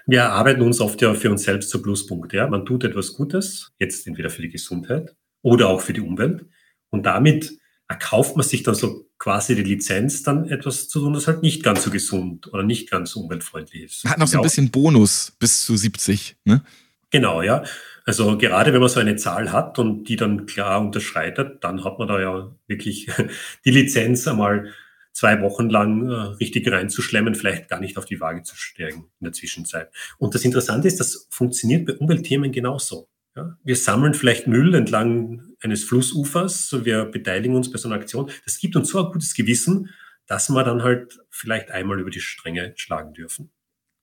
Wir 0.06 0.31
arbeiten 0.31 0.62
uns 0.62 0.81
oft 0.81 1.00
ja 1.02 1.14
für 1.14 1.31
uns 1.31 1.44
selbst 1.44 1.70
zu 1.70 1.81
Pluspunkte. 1.82 2.36
Ja? 2.36 2.46
Man 2.46 2.66
tut 2.66 2.82
etwas 2.84 3.12
Gutes, 3.12 3.72
jetzt 3.78 4.06
entweder 4.06 4.31
für 4.31 4.42
die 4.42 4.50
Gesundheit 4.50 5.14
oder 5.42 5.69
auch 5.69 5.81
für 5.81 5.92
die 5.92 6.00
Umwelt. 6.00 6.46
Und 6.90 7.04
damit 7.04 7.58
erkauft 7.88 8.36
man 8.36 8.46
sich 8.46 8.62
dann 8.62 8.75
so 8.75 9.06
quasi 9.19 9.54
die 9.54 9.62
Lizenz, 9.62 10.22
dann 10.22 10.48
etwas 10.48 10.88
zu 10.88 11.00
tun, 11.00 11.12
das 11.12 11.26
halt 11.26 11.42
nicht 11.42 11.62
ganz 11.62 11.84
so 11.84 11.90
gesund 11.90 12.52
oder 12.52 12.62
nicht 12.62 12.90
ganz 12.90 13.10
so 13.10 13.20
umweltfreundlich 13.20 13.84
ist. 13.84 14.04
Man 14.04 14.12
hat 14.12 14.19
noch 14.19 14.28
so 14.28 14.38
ein 14.38 14.42
bisschen 14.42 14.70
Bonus 14.70 15.34
bis 15.38 15.64
zu 15.64 15.76
70, 15.76 16.36
ne? 16.44 16.62
Genau, 17.10 17.42
ja. 17.42 17.64
Also 18.06 18.36
gerade 18.36 18.72
wenn 18.72 18.81
man 18.81 18.88
so 18.88 19.00
eine 19.00 19.16
Zahl 19.16 19.52
hat 19.52 19.78
und 19.78 20.04
die 20.04 20.16
dann 20.16 20.46
klar 20.46 20.81
unterschreitet, 20.81 21.62
dann 21.62 21.84
hat 21.84 21.98
man 21.98 22.08
da 22.08 22.20
ja 22.20 22.54
wirklich 22.66 23.08
die 23.64 23.70
Lizenz 23.70 24.26
einmal 24.26 24.72
zwei 25.14 25.40
Wochen 25.40 25.70
lang 25.70 26.11
äh, 26.11 26.14
richtig 26.14 26.70
reinzuschlemmen, 26.70 27.34
vielleicht 27.34 27.69
gar 27.69 27.81
nicht 27.81 27.96
auf 27.96 28.05
die 28.05 28.20
Waage 28.20 28.43
zu 28.43 28.56
steigen 28.56 29.11
in 29.20 29.25
der 29.25 29.32
Zwischenzeit. 29.32 29.90
Und 30.19 30.34
das 30.34 30.44
Interessante 30.44 30.88
ist, 30.88 31.00
das 31.00 31.28
funktioniert 31.31 31.87
bei 31.87 31.94
Umweltthemen 31.94 32.53
genauso. 32.53 33.08
Ja? 33.36 33.56
Wir 33.65 33.77
sammeln 33.77 34.15
vielleicht 34.15 34.46
Müll 34.46 34.74
entlang 34.74 35.55
eines 35.62 35.84
Flussufers, 35.84 36.84
wir 36.84 37.06
beteiligen 37.06 37.56
uns 37.56 37.70
bei 37.70 37.79
so 37.79 37.88
einer 37.88 37.96
Aktion. 37.96 38.31
Das 38.44 38.58
gibt 38.58 38.77
uns 38.77 38.91
so 38.91 39.05
ein 39.05 39.12
gutes 39.12 39.34
Gewissen, 39.34 39.91
dass 40.27 40.50
wir 40.50 40.65
dann 40.65 40.82
halt 40.82 41.20
vielleicht 41.31 41.70
einmal 41.70 42.00
über 42.00 42.10
die 42.10 42.20
Stränge 42.20 42.72
schlagen 42.77 43.15
dürfen. 43.15 43.50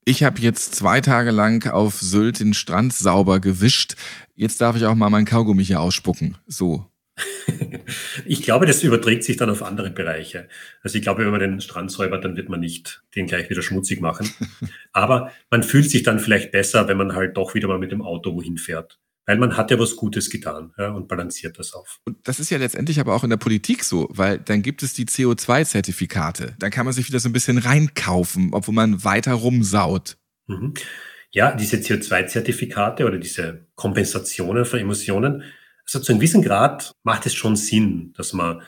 Ich 0.03 0.23
habe 0.23 0.39
jetzt 0.39 0.73
zwei 0.73 0.99
Tage 0.99 1.29
lang 1.29 1.69
auf 1.69 1.99
Sylt 1.99 2.39
den 2.39 2.55
Strand 2.55 2.93
sauber 2.93 3.39
gewischt. 3.39 3.95
Jetzt 4.33 4.59
darf 4.59 4.75
ich 4.75 4.85
auch 4.85 4.95
mal 4.95 5.11
mein 5.11 5.25
Kaugummi 5.25 5.63
hier 5.63 5.79
ausspucken. 5.79 6.37
So, 6.47 6.90
ich 8.25 8.41
glaube, 8.41 8.65
das 8.65 8.83
überträgt 8.83 9.23
sich 9.23 9.37
dann 9.37 9.49
auf 9.49 9.63
andere 9.63 9.89
Bereiche. 9.89 10.47
Also 10.83 10.97
ich 10.97 11.03
glaube, 11.03 11.23
wenn 11.23 11.31
man 11.31 11.39
den 11.39 11.61
Strand 11.61 11.91
säubert, 11.91 12.23
dann 12.25 12.35
wird 12.35 12.49
man 12.49 12.59
nicht 12.59 13.03
den 13.15 13.27
gleich 13.27 13.49
wieder 13.49 13.61
schmutzig 13.61 14.01
machen. 14.01 14.29
Aber 14.93 15.31
man 15.49 15.63
fühlt 15.63 15.89
sich 15.89 16.03
dann 16.03 16.19
vielleicht 16.19 16.51
besser, 16.51 16.87
wenn 16.87 16.97
man 16.97 17.13
halt 17.13 17.37
doch 17.37 17.53
wieder 17.53 17.67
mal 17.67 17.79
mit 17.79 17.91
dem 17.91 18.01
Auto 18.01 18.33
wohin 18.35 18.57
fährt. 18.57 18.99
Weil 19.25 19.37
man 19.37 19.55
hat 19.55 19.69
ja 19.69 19.79
was 19.79 19.95
Gutes 19.95 20.29
getan 20.29 20.73
ja, 20.77 20.89
und 20.89 21.07
balanciert 21.07 21.59
das 21.59 21.73
auf. 21.73 21.99
Und 22.05 22.17
das 22.27 22.39
ist 22.39 22.49
ja 22.49 22.57
letztendlich 22.57 22.99
aber 22.99 23.13
auch 23.13 23.23
in 23.23 23.29
der 23.29 23.37
Politik 23.37 23.83
so, 23.83 24.09
weil 24.11 24.39
dann 24.39 24.63
gibt 24.63 24.81
es 24.81 24.93
die 24.93 25.05
CO2-Zertifikate. 25.05 26.55
Dann 26.57 26.71
kann 26.71 26.85
man 26.85 26.93
sich 26.93 27.07
wieder 27.07 27.19
so 27.19 27.29
ein 27.29 27.33
bisschen 27.33 27.59
reinkaufen, 27.59 28.49
obwohl 28.53 28.73
man 28.73 29.03
weiter 29.03 29.33
rumsaut. 29.33 30.17
Mhm. 30.47 30.73
Ja, 31.33 31.55
diese 31.55 31.77
CO2-Zertifikate 31.77 33.05
oder 33.05 33.17
diese 33.17 33.67
Kompensationen 33.75 34.65
von 34.65 34.79
Emissionen, 34.79 35.43
also 35.95 36.05
zu 36.05 36.11
einem 36.11 36.19
gewissen 36.19 36.41
Grad 36.41 36.91
macht 37.03 37.25
es 37.25 37.33
schon 37.33 37.55
Sinn, 37.55 38.13
dass 38.15 38.33
man 38.33 38.61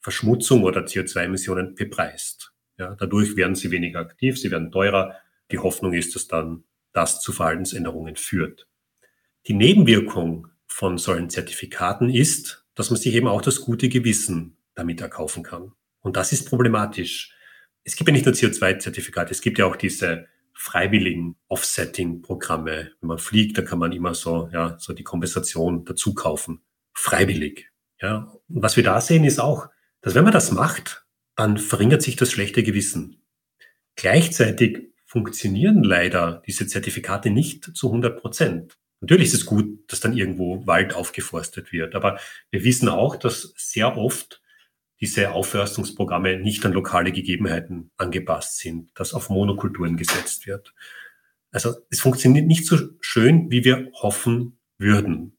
Verschmutzung 0.00 0.62
oder 0.62 0.82
CO2-Emissionen 0.82 1.74
bepreist. 1.74 2.52
Ja, 2.78 2.94
dadurch 2.94 3.36
werden 3.36 3.54
sie 3.54 3.70
weniger 3.70 4.00
aktiv, 4.00 4.38
sie 4.38 4.50
werden 4.50 4.70
teurer. 4.70 5.16
Die 5.50 5.58
Hoffnung 5.58 5.92
ist, 5.92 6.14
dass 6.14 6.28
dann 6.28 6.64
das 6.92 7.20
zu 7.20 7.32
Verhaltensänderungen 7.32 8.16
führt. 8.16 8.68
Die 9.46 9.54
Nebenwirkung 9.54 10.48
von 10.66 10.98
solchen 10.98 11.30
Zertifikaten 11.30 12.10
ist, 12.10 12.64
dass 12.74 12.90
man 12.90 13.00
sich 13.00 13.14
eben 13.14 13.28
auch 13.28 13.42
das 13.42 13.60
gute 13.62 13.88
Gewissen 13.88 14.56
damit 14.74 15.00
erkaufen 15.00 15.42
kann. 15.42 15.72
Und 16.00 16.16
das 16.16 16.32
ist 16.32 16.48
problematisch. 16.48 17.34
Es 17.84 17.96
gibt 17.96 18.08
ja 18.08 18.12
nicht 18.12 18.26
nur 18.26 18.34
CO2-Zertifikate, 18.34 19.30
es 19.30 19.40
gibt 19.40 19.58
ja 19.58 19.66
auch 19.66 19.76
diese 19.76 20.26
freiwilligen 20.52 21.36
Offsetting-Programme. 21.48 22.92
Wenn 23.00 23.08
man 23.08 23.18
fliegt, 23.18 23.58
da 23.58 23.62
kann 23.62 23.78
man 23.78 23.92
immer 23.92 24.14
so, 24.14 24.48
ja, 24.52 24.76
so 24.78 24.92
die 24.92 25.04
Kompensation 25.04 25.84
dazu 25.84 26.14
kaufen. 26.14 26.62
Freiwillig. 26.98 27.70
Ja. 28.00 28.32
Und 28.48 28.62
was 28.62 28.76
wir 28.76 28.84
da 28.84 29.00
sehen, 29.00 29.24
ist 29.24 29.38
auch, 29.38 29.68
dass 30.00 30.14
wenn 30.14 30.24
man 30.24 30.32
das 30.32 30.50
macht, 30.50 31.06
dann 31.36 31.58
verringert 31.58 32.02
sich 32.02 32.16
das 32.16 32.32
schlechte 32.32 32.62
Gewissen. 32.62 33.22
Gleichzeitig 33.96 34.92
funktionieren 35.04 35.82
leider 35.82 36.42
diese 36.46 36.66
Zertifikate 36.66 37.30
nicht 37.30 37.76
zu 37.76 37.88
100 37.88 38.20
Prozent. 38.20 38.78
Natürlich 39.00 39.28
ist 39.28 39.34
es 39.34 39.46
gut, 39.46 39.90
dass 39.90 40.00
dann 40.00 40.16
irgendwo 40.16 40.66
Wald 40.66 40.94
aufgeforstet 40.94 41.72
wird, 41.72 41.94
aber 41.94 42.18
wir 42.50 42.64
wissen 42.64 42.88
auch, 42.88 43.16
dass 43.16 43.52
sehr 43.56 43.96
oft 43.96 44.42
diese 45.00 45.32
Aufforstungsprogramme 45.32 46.38
nicht 46.38 46.64
an 46.64 46.72
lokale 46.72 47.12
Gegebenheiten 47.12 47.90
angepasst 47.98 48.58
sind, 48.58 48.90
dass 48.94 49.12
auf 49.12 49.28
Monokulturen 49.28 49.98
gesetzt 49.98 50.46
wird. 50.46 50.74
Also 51.50 51.74
es 51.90 52.00
funktioniert 52.00 52.46
nicht 52.46 52.66
so 52.66 52.78
schön, 53.00 53.50
wie 53.50 53.64
wir 53.64 53.90
hoffen 53.92 54.58
würden. 54.78 55.35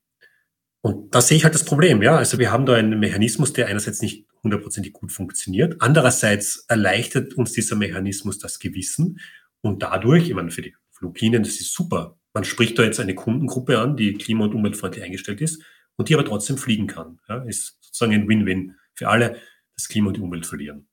Und 0.81 1.13
da 1.13 1.21
sehe 1.21 1.37
ich 1.37 1.43
halt 1.43 1.53
das 1.53 1.65
Problem, 1.65 2.01
ja. 2.01 2.15
Also 2.15 2.37
wir 2.37 2.51
haben 2.51 2.65
da 2.65 2.75
einen 2.75 2.99
Mechanismus, 2.99 3.53
der 3.53 3.67
einerseits 3.67 4.01
nicht 4.01 4.27
hundertprozentig 4.43 4.93
gut 4.93 5.11
funktioniert. 5.11 5.81
Andererseits 5.81 6.65
erleichtert 6.67 7.33
uns 7.33 7.51
dieser 7.53 7.75
Mechanismus 7.75 8.39
das 8.39 8.59
Gewissen 8.59 9.19
und 9.61 9.83
dadurch, 9.83 10.29
ich 10.29 10.35
meine, 10.35 10.51
für 10.51 10.61
die 10.61 10.75
Fluglinien, 10.91 11.43
das 11.43 11.59
ist 11.59 11.73
super. 11.73 12.19
Man 12.33 12.43
spricht 12.43 12.77
da 12.77 12.83
jetzt 12.83 12.99
eine 12.99 13.15
Kundengruppe 13.15 13.79
an, 13.79 13.97
die 13.97 14.13
klima- 14.13 14.45
und 14.45 14.53
umweltfreundlich 14.53 15.03
eingestellt 15.03 15.41
ist 15.41 15.63
und 15.95 16.09
die 16.09 16.13
aber 16.13 16.25
trotzdem 16.25 16.57
fliegen 16.57 16.87
kann. 16.87 17.19
Ja, 17.27 17.43
ist 17.43 17.77
sozusagen 17.81 18.13
ein 18.13 18.27
Win-Win 18.27 18.75
für 18.93 19.09
alle, 19.09 19.37
das 19.75 19.87
Klima 19.87 20.07
und 20.09 20.17
die 20.17 20.21
Umwelt 20.21 20.45
verlieren. 20.45 20.87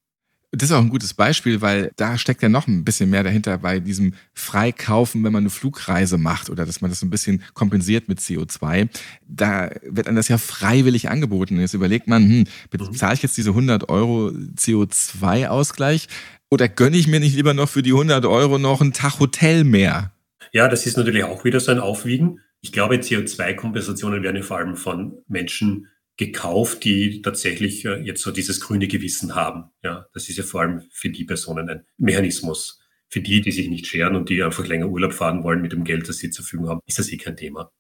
Das 0.57 0.71
ist 0.71 0.75
auch 0.75 0.81
ein 0.81 0.89
gutes 0.89 1.15
Beispiel, 1.15 1.61
weil 1.61 1.91
da 1.97 2.19
steckt 2.19 2.43
ja 2.43 2.49
noch 2.49 2.67
ein 2.67 2.85
bisschen 2.85 3.11
mehr 3.11 3.23
dahinter 3.23 3.59
bei 3.59 3.81
diesem 3.81 4.15
Freikaufen, 4.33 5.25
wenn 5.25 5.33
man 5.33 5.43
eine 5.43 5.51
Flugreise 5.51 6.19
macht 6.19 6.51
oder 6.51 6.65
dass 6.65 6.81
man 6.81 6.91
das 6.91 7.03
ein 7.03 7.11
bisschen 7.11 7.43
kompensiert 7.55 8.09
mit 8.09 8.21
CO2. 8.21 8.89
Da 9.27 9.71
wird 9.83 10.07
einem 10.07 10.17
das 10.17 10.29
ja 10.29 10.39
freiwillig 10.39 11.11
angeboten. 11.11 11.59
Jetzt 11.59 11.75
überlegt 11.75 12.09
man, 12.09 12.23
hm, 12.23 12.45
bezahle 12.71 13.15
ich 13.15 13.23
jetzt 13.23 13.37
diese 13.37 13.51
100 13.51 13.89
Euro 13.89 14.33
CO2-Ausgleich 14.57 16.09
oder 16.51 16.69
gönne 16.69 16.97
ich 16.97 17.09
mir 17.09 17.21
nicht 17.21 17.35
lieber 17.35 17.55
noch 17.55 17.69
für 17.69 17.83
die 17.83 17.93
100 17.93 18.25
Euro 18.27 18.59
noch 18.59 18.81
einen 18.81 18.93
Tag 18.93 19.19
Hotel 19.19 19.65
mehr? 19.65 20.13
Ja, 20.53 20.69
das 20.69 20.87
ist 20.87 20.97
natürlich 20.97 21.25
auch 21.25 21.45
wieder 21.45 21.59
so 21.59 21.73
ein 21.73 21.81
Aufwiegen. 21.81 22.41
Ich 22.61 22.73
glaube, 22.73 22.97
CO2-Kompensationen 22.97 24.23
werden 24.23 24.43
vor 24.43 24.59
allem 24.59 24.77
von 24.77 25.19
Menschen 25.27 25.89
gekauft, 26.17 26.85
die 26.85 27.23
tatsächlich 27.23 27.85
äh, 27.85 28.01
jetzt 28.01 28.23
so 28.23 28.31
dieses 28.31 28.61
grüne 28.61 28.87
Gewissen 28.87 29.35
haben. 29.35 29.71
Ja, 29.83 30.07
das 30.15 30.29
ist 30.29 30.37
ja 30.37 30.45
vor 30.45 30.61
allem 30.61 30.83
für 30.91 31.11
die 31.11 31.25
Personen 31.25 31.69
ein 31.69 31.85
Mechanismus. 31.99 32.81
Für 33.09 33.21
die, 33.21 33.41
die 33.41 33.53
sich 33.53 33.69
nicht 33.69 33.87
scheren 33.87 34.17
und 34.17 34.29
die 34.29 34.43
einfach 34.43 34.67
länger 34.67 34.89
Urlaub 34.89 35.13
fahren 35.13 35.45
wollen 35.45 35.63
mit 35.63 35.73
dem 35.73 35.85
Geld, 35.85 36.09
das 36.09 36.19
sie 36.19 36.31
zur 36.31 36.45
Verfügung 36.45 36.69
haben, 36.69 36.81
ist 36.87 36.99
das 36.99 37.11
eh 37.11 37.17
kein 37.17 37.37
Thema. 37.37 37.71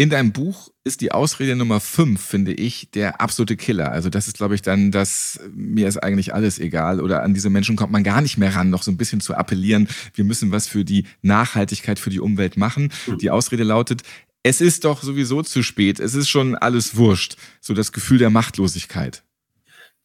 In 0.00 0.10
deinem 0.10 0.30
Buch 0.30 0.70
ist 0.84 1.00
die 1.00 1.10
Ausrede 1.10 1.56
Nummer 1.56 1.80
5, 1.80 2.20
finde 2.20 2.52
ich, 2.52 2.88
der 2.92 3.20
absolute 3.20 3.56
Killer. 3.56 3.90
Also 3.90 4.10
das 4.10 4.28
ist, 4.28 4.36
glaube 4.36 4.54
ich, 4.54 4.62
dann 4.62 4.92
das, 4.92 5.40
mir 5.52 5.88
ist 5.88 5.96
eigentlich 5.96 6.32
alles 6.32 6.60
egal 6.60 7.00
oder 7.00 7.24
an 7.24 7.34
diese 7.34 7.50
Menschen 7.50 7.74
kommt 7.74 7.90
man 7.90 8.04
gar 8.04 8.20
nicht 8.20 8.38
mehr 8.38 8.54
ran, 8.54 8.70
noch 8.70 8.84
so 8.84 8.92
ein 8.92 8.96
bisschen 8.96 9.20
zu 9.20 9.34
appellieren, 9.34 9.88
wir 10.14 10.22
müssen 10.22 10.52
was 10.52 10.68
für 10.68 10.84
die 10.84 11.04
Nachhaltigkeit, 11.22 11.98
für 11.98 12.10
die 12.10 12.20
Umwelt 12.20 12.56
machen. 12.56 12.92
Mhm. 13.08 13.18
Die 13.18 13.30
Ausrede 13.30 13.64
lautet, 13.64 14.02
es 14.48 14.62
ist 14.62 14.86
doch 14.86 15.02
sowieso 15.02 15.42
zu 15.42 15.62
spät, 15.62 16.00
es 16.00 16.14
ist 16.14 16.30
schon 16.30 16.54
alles 16.54 16.96
wurscht. 16.96 17.36
So 17.60 17.74
das 17.74 17.92
Gefühl 17.92 18.16
der 18.16 18.30
Machtlosigkeit. 18.30 19.22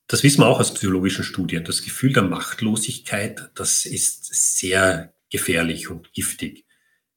Das 0.07 0.21
wissen 0.21 0.41
wir 0.41 0.47
auch 0.47 0.59
aus 0.59 0.73
psychologischen 0.73 1.23
Studien. 1.23 1.63
Das 1.63 1.81
Gefühl 1.81 2.11
der 2.11 2.23
Machtlosigkeit, 2.23 3.51
das 3.55 3.85
ist 3.85 4.59
sehr 4.59 5.13
gefährlich 5.31 5.89
und 5.89 6.11
giftig. 6.11 6.65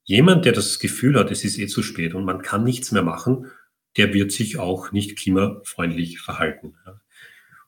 Jemand, 0.05 0.45
der 0.45 0.53
das 0.53 0.79
Gefühl 0.79 1.19
hat, 1.19 1.33
es 1.33 1.43
ist 1.43 1.59
eh 1.59 1.67
zu 1.67 1.83
spät 1.83 2.15
und 2.15 2.25
man 2.25 2.43
kann 2.43 2.63
nichts 2.63 2.93
mehr 2.93 3.03
machen, 3.03 3.51
der 3.97 4.15
wird 4.15 4.31
sich 4.31 4.59
auch 4.59 4.93
nicht 4.93 5.19
klimafreundlich 5.19 6.21
verhalten. 6.21 6.75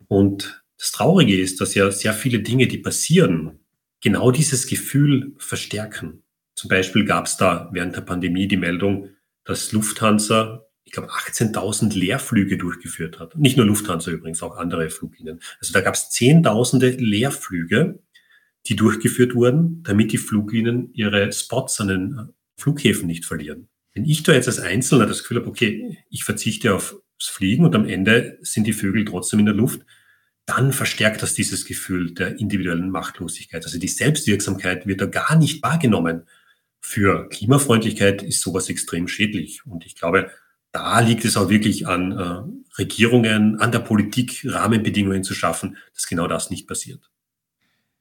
Und 0.07 0.63
das 0.79 0.93
Traurige 0.93 1.41
ist, 1.41 1.61
dass 1.61 1.75
ja 1.75 1.91
sehr 1.91 2.13
viele 2.13 2.39
Dinge, 2.39 2.69
die 2.69 2.79
passieren, 2.79 3.59
genau 4.01 4.31
dieses 4.31 4.69
Gefühl 4.69 5.35
verstärken. 5.39 6.23
Zum 6.55 6.69
Beispiel 6.69 7.05
gab 7.05 7.27
es 7.27 7.37
da 7.37 7.69
während 7.73 7.97
der 7.97 8.03
Pandemie 8.03 8.47
die 8.47 8.57
Meldung, 8.57 9.11
dass 9.49 9.73
Lufthansa, 9.73 10.67
ich 10.85 10.93
glaube, 10.93 11.09
18.000 11.09 11.99
Leerflüge 11.99 12.59
durchgeführt 12.59 13.19
hat. 13.19 13.35
Nicht 13.37 13.57
nur 13.57 13.65
Lufthansa 13.65 14.11
übrigens, 14.11 14.43
auch 14.43 14.57
andere 14.57 14.91
Fluglinien. 14.91 15.41
Also 15.59 15.73
da 15.73 15.81
gab 15.81 15.95
es 15.95 16.11
Zehntausende 16.11 16.91
Leerflüge, 16.91 17.99
die 18.67 18.77
durchgeführt 18.77 19.35
wurden, 19.35 19.83
damit 19.85 20.13
die 20.13 20.19
Fluglinien 20.19 20.91
ihre 20.93 21.33
Spots 21.33 21.81
an 21.81 21.89
den 21.89 22.19
äh, 22.19 22.33
Flughäfen 22.61 23.07
nicht 23.07 23.25
verlieren. 23.25 23.69
Wenn 23.95 24.05
ich 24.05 24.23
da 24.23 24.35
jetzt 24.35 24.49
als 24.49 24.61
Einzelner 24.61 25.07
das 25.07 25.23
Gefühl 25.23 25.39
habe, 25.39 25.49
okay, 25.49 25.97
ich 26.11 26.25
verzichte 26.25 26.75
aufs 26.75 26.95
Fliegen 27.19 27.65
und 27.65 27.75
am 27.75 27.87
Ende 27.87 28.39
sind 28.43 28.67
die 28.67 28.75
Vögel 28.75 29.07
trotzdem 29.07 29.41
in 29.41 29.47
der 29.47 29.55
Luft, 29.55 29.81
dann 30.45 30.75
verstärkt 30.75 31.23
das 31.23 31.33
dieses 31.33 31.65
Gefühl 31.65 32.13
der 32.13 32.39
individuellen 32.39 32.91
Machtlosigkeit. 32.91 33.65
Also 33.65 33.79
die 33.79 33.89
Selbstwirksamkeit 33.89 34.87
wird 34.87 35.01
da 35.01 35.07
gar 35.07 35.37
nicht 35.37 35.63
wahrgenommen 35.63 36.27
für 36.81 37.29
Klimafreundlichkeit 37.29 38.23
ist 38.23 38.41
sowas 38.41 38.69
extrem 38.69 39.09
schädlich. 39.09 39.67
Und 39.67 39.85
ich 39.85 39.95
glaube, 39.95 40.31
da 40.73 41.01
liegt 41.01 41.25
es 41.25 41.37
auch 41.37 41.49
wirklich 41.49 41.87
an 41.87 42.13
äh, 42.13 42.79
Regierungen, 42.79 43.61
an 43.61 43.73
der 43.73 43.81
Politik, 43.81 44.45
Rahmenbedingungen 44.47 45.25
zu 45.25 45.35
schaffen, 45.35 45.77
dass 45.95 46.07
genau 46.07 46.27
das 46.27 46.51
nicht 46.51 46.67
passiert. 46.67 47.11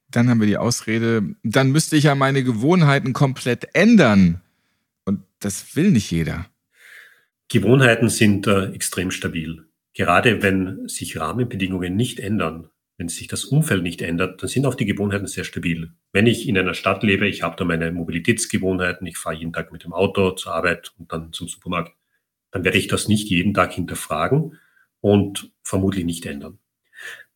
Dann 0.10 0.30
haben 0.30 0.40
wir 0.40 0.48
die 0.48 0.58
Ausrede, 0.58 1.36
dann 1.44 1.72
müsste 1.72 1.98
ich 1.98 2.06
ja 2.06 2.16
meine 2.16 2.44
Gewohnheiten 2.44 3.14
komplett 3.14 3.68
ändern. 3.74 4.42
Und 5.06 5.24
das 5.40 5.76
will 5.76 5.92
nicht 5.92 6.12
jeder. 6.12 6.46
Gewohnheiten 7.50 8.10
sind 8.10 8.48
äh, 8.48 8.72
extrem 8.72 9.12
stabil. 9.12 9.66
Gerade 9.94 10.44
wenn 10.44 10.88
sich 10.88 11.18
Rahmenbedingungen 11.18 11.96
nicht 11.96 12.20
ändern, 12.20 12.70
wenn 12.98 13.10
sich 13.10 13.28
das 13.28 13.46
Umfeld 13.46 13.84
nicht 13.84 14.02
ändert, 14.02 14.42
dann 14.42 14.50
sind 14.50 14.66
auch 14.66 14.74
die 14.74 14.86
Gewohnheiten 14.86 15.28
sehr 15.28 15.44
stabil. 15.44 15.94
Wenn 16.12 16.26
ich 16.26 16.48
in 16.48 16.58
einer 16.58 16.74
Stadt 16.74 17.04
lebe, 17.04 17.28
ich 17.28 17.44
habe 17.44 17.56
da 17.56 17.64
meine 17.64 17.92
Mobilitätsgewohnheiten, 17.92 19.06
ich 19.06 19.18
fahre 19.18 19.36
jeden 19.36 19.54
Tag 19.54 19.72
mit 19.72 19.84
dem 19.84 19.94
Auto 19.94 20.32
zur 20.32 20.54
Arbeit 20.54 20.94
und 20.98 21.12
dann 21.12 21.32
zum 21.32 21.48
Supermarkt, 21.48 21.96
dann 22.52 22.64
werde 22.64 22.80
ich 22.80 22.88
das 22.88 23.08
nicht 23.08 23.30
jeden 23.30 23.54
Tag 23.54 23.74
hinterfragen 23.74 24.58
und 25.00 25.52
vermutlich 25.62 26.06
nicht 26.06 26.26
ändern. 26.26 26.58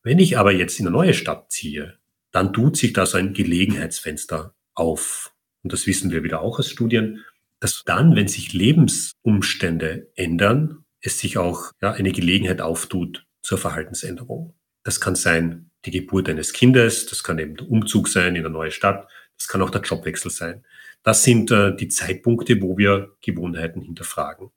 Wenn 0.02 0.18
ich 0.18 0.36
aber 0.36 0.52
jetzt 0.52 0.80
in 0.80 0.86
eine 0.86 0.96
neue 0.96 1.14
Stadt 1.14 1.52
ziehe, 1.52 1.98
dann 2.32 2.52
tut 2.52 2.76
sich 2.76 2.92
da 2.92 3.06
so 3.06 3.18
ein 3.18 3.32
Gelegenheitsfenster 3.32 4.54
auf. 4.74 5.32
Und 5.62 5.72
das 5.72 5.86
wissen 5.86 6.10
wir 6.10 6.24
wieder 6.24 6.40
auch 6.40 6.58
aus 6.58 6.68
Studien, 6.68 7.24
dass 7.60 7.84
dann, 7.84 8.16
wenn 8.16 8.26
sich 8.26 8.52
Lebensumstände 8.52 10.10
ändern, 10.16 10.84
es 11.00 11.20
sich 11.20 11.38
auch 11.38 11.70
ja, 11.80 11.92
eine 11.92 12.10
Gelegenheit 12.10 12.60
auftut 12.60 13.26
zur 13.42 13.58
Verhaltensänderung. 13.58 14.54
Das 14.82 15.00
kann 15.00 15.14
sein 15.14 15.70
die 15.84 15.90
Geburt 15.90 16.28
eines 16.28 16.52
Kindes, 16.52 17.06
das 17.06 17.24
kann 17.24 17.38
eben 17.38 17.56
der 17.56 17.68
Umzug 17.68 18.08
sein 18.08 18.36
in 18.36 18.44
eine 18.44 18.50
neue 18.50 18.70
Stadt, 18.70 19.08
das 19.36 19.48
kann 19.48 19.62
auch 19.62 19.70
der 19.70 19.80
Jobwechsel 19.80 20.30
sein. 20.30 20.64
Das 21.02 21.24
sind 21.24 21.50
äh, 21.50 21.74
die 21.74 21.88
Zeitpunkte, 21.88 22.60
wo 22.62 22.78
wir 22.78 23.16
Gewohnheiten 23.20 23.80
hinterfragen. 23.80 24.50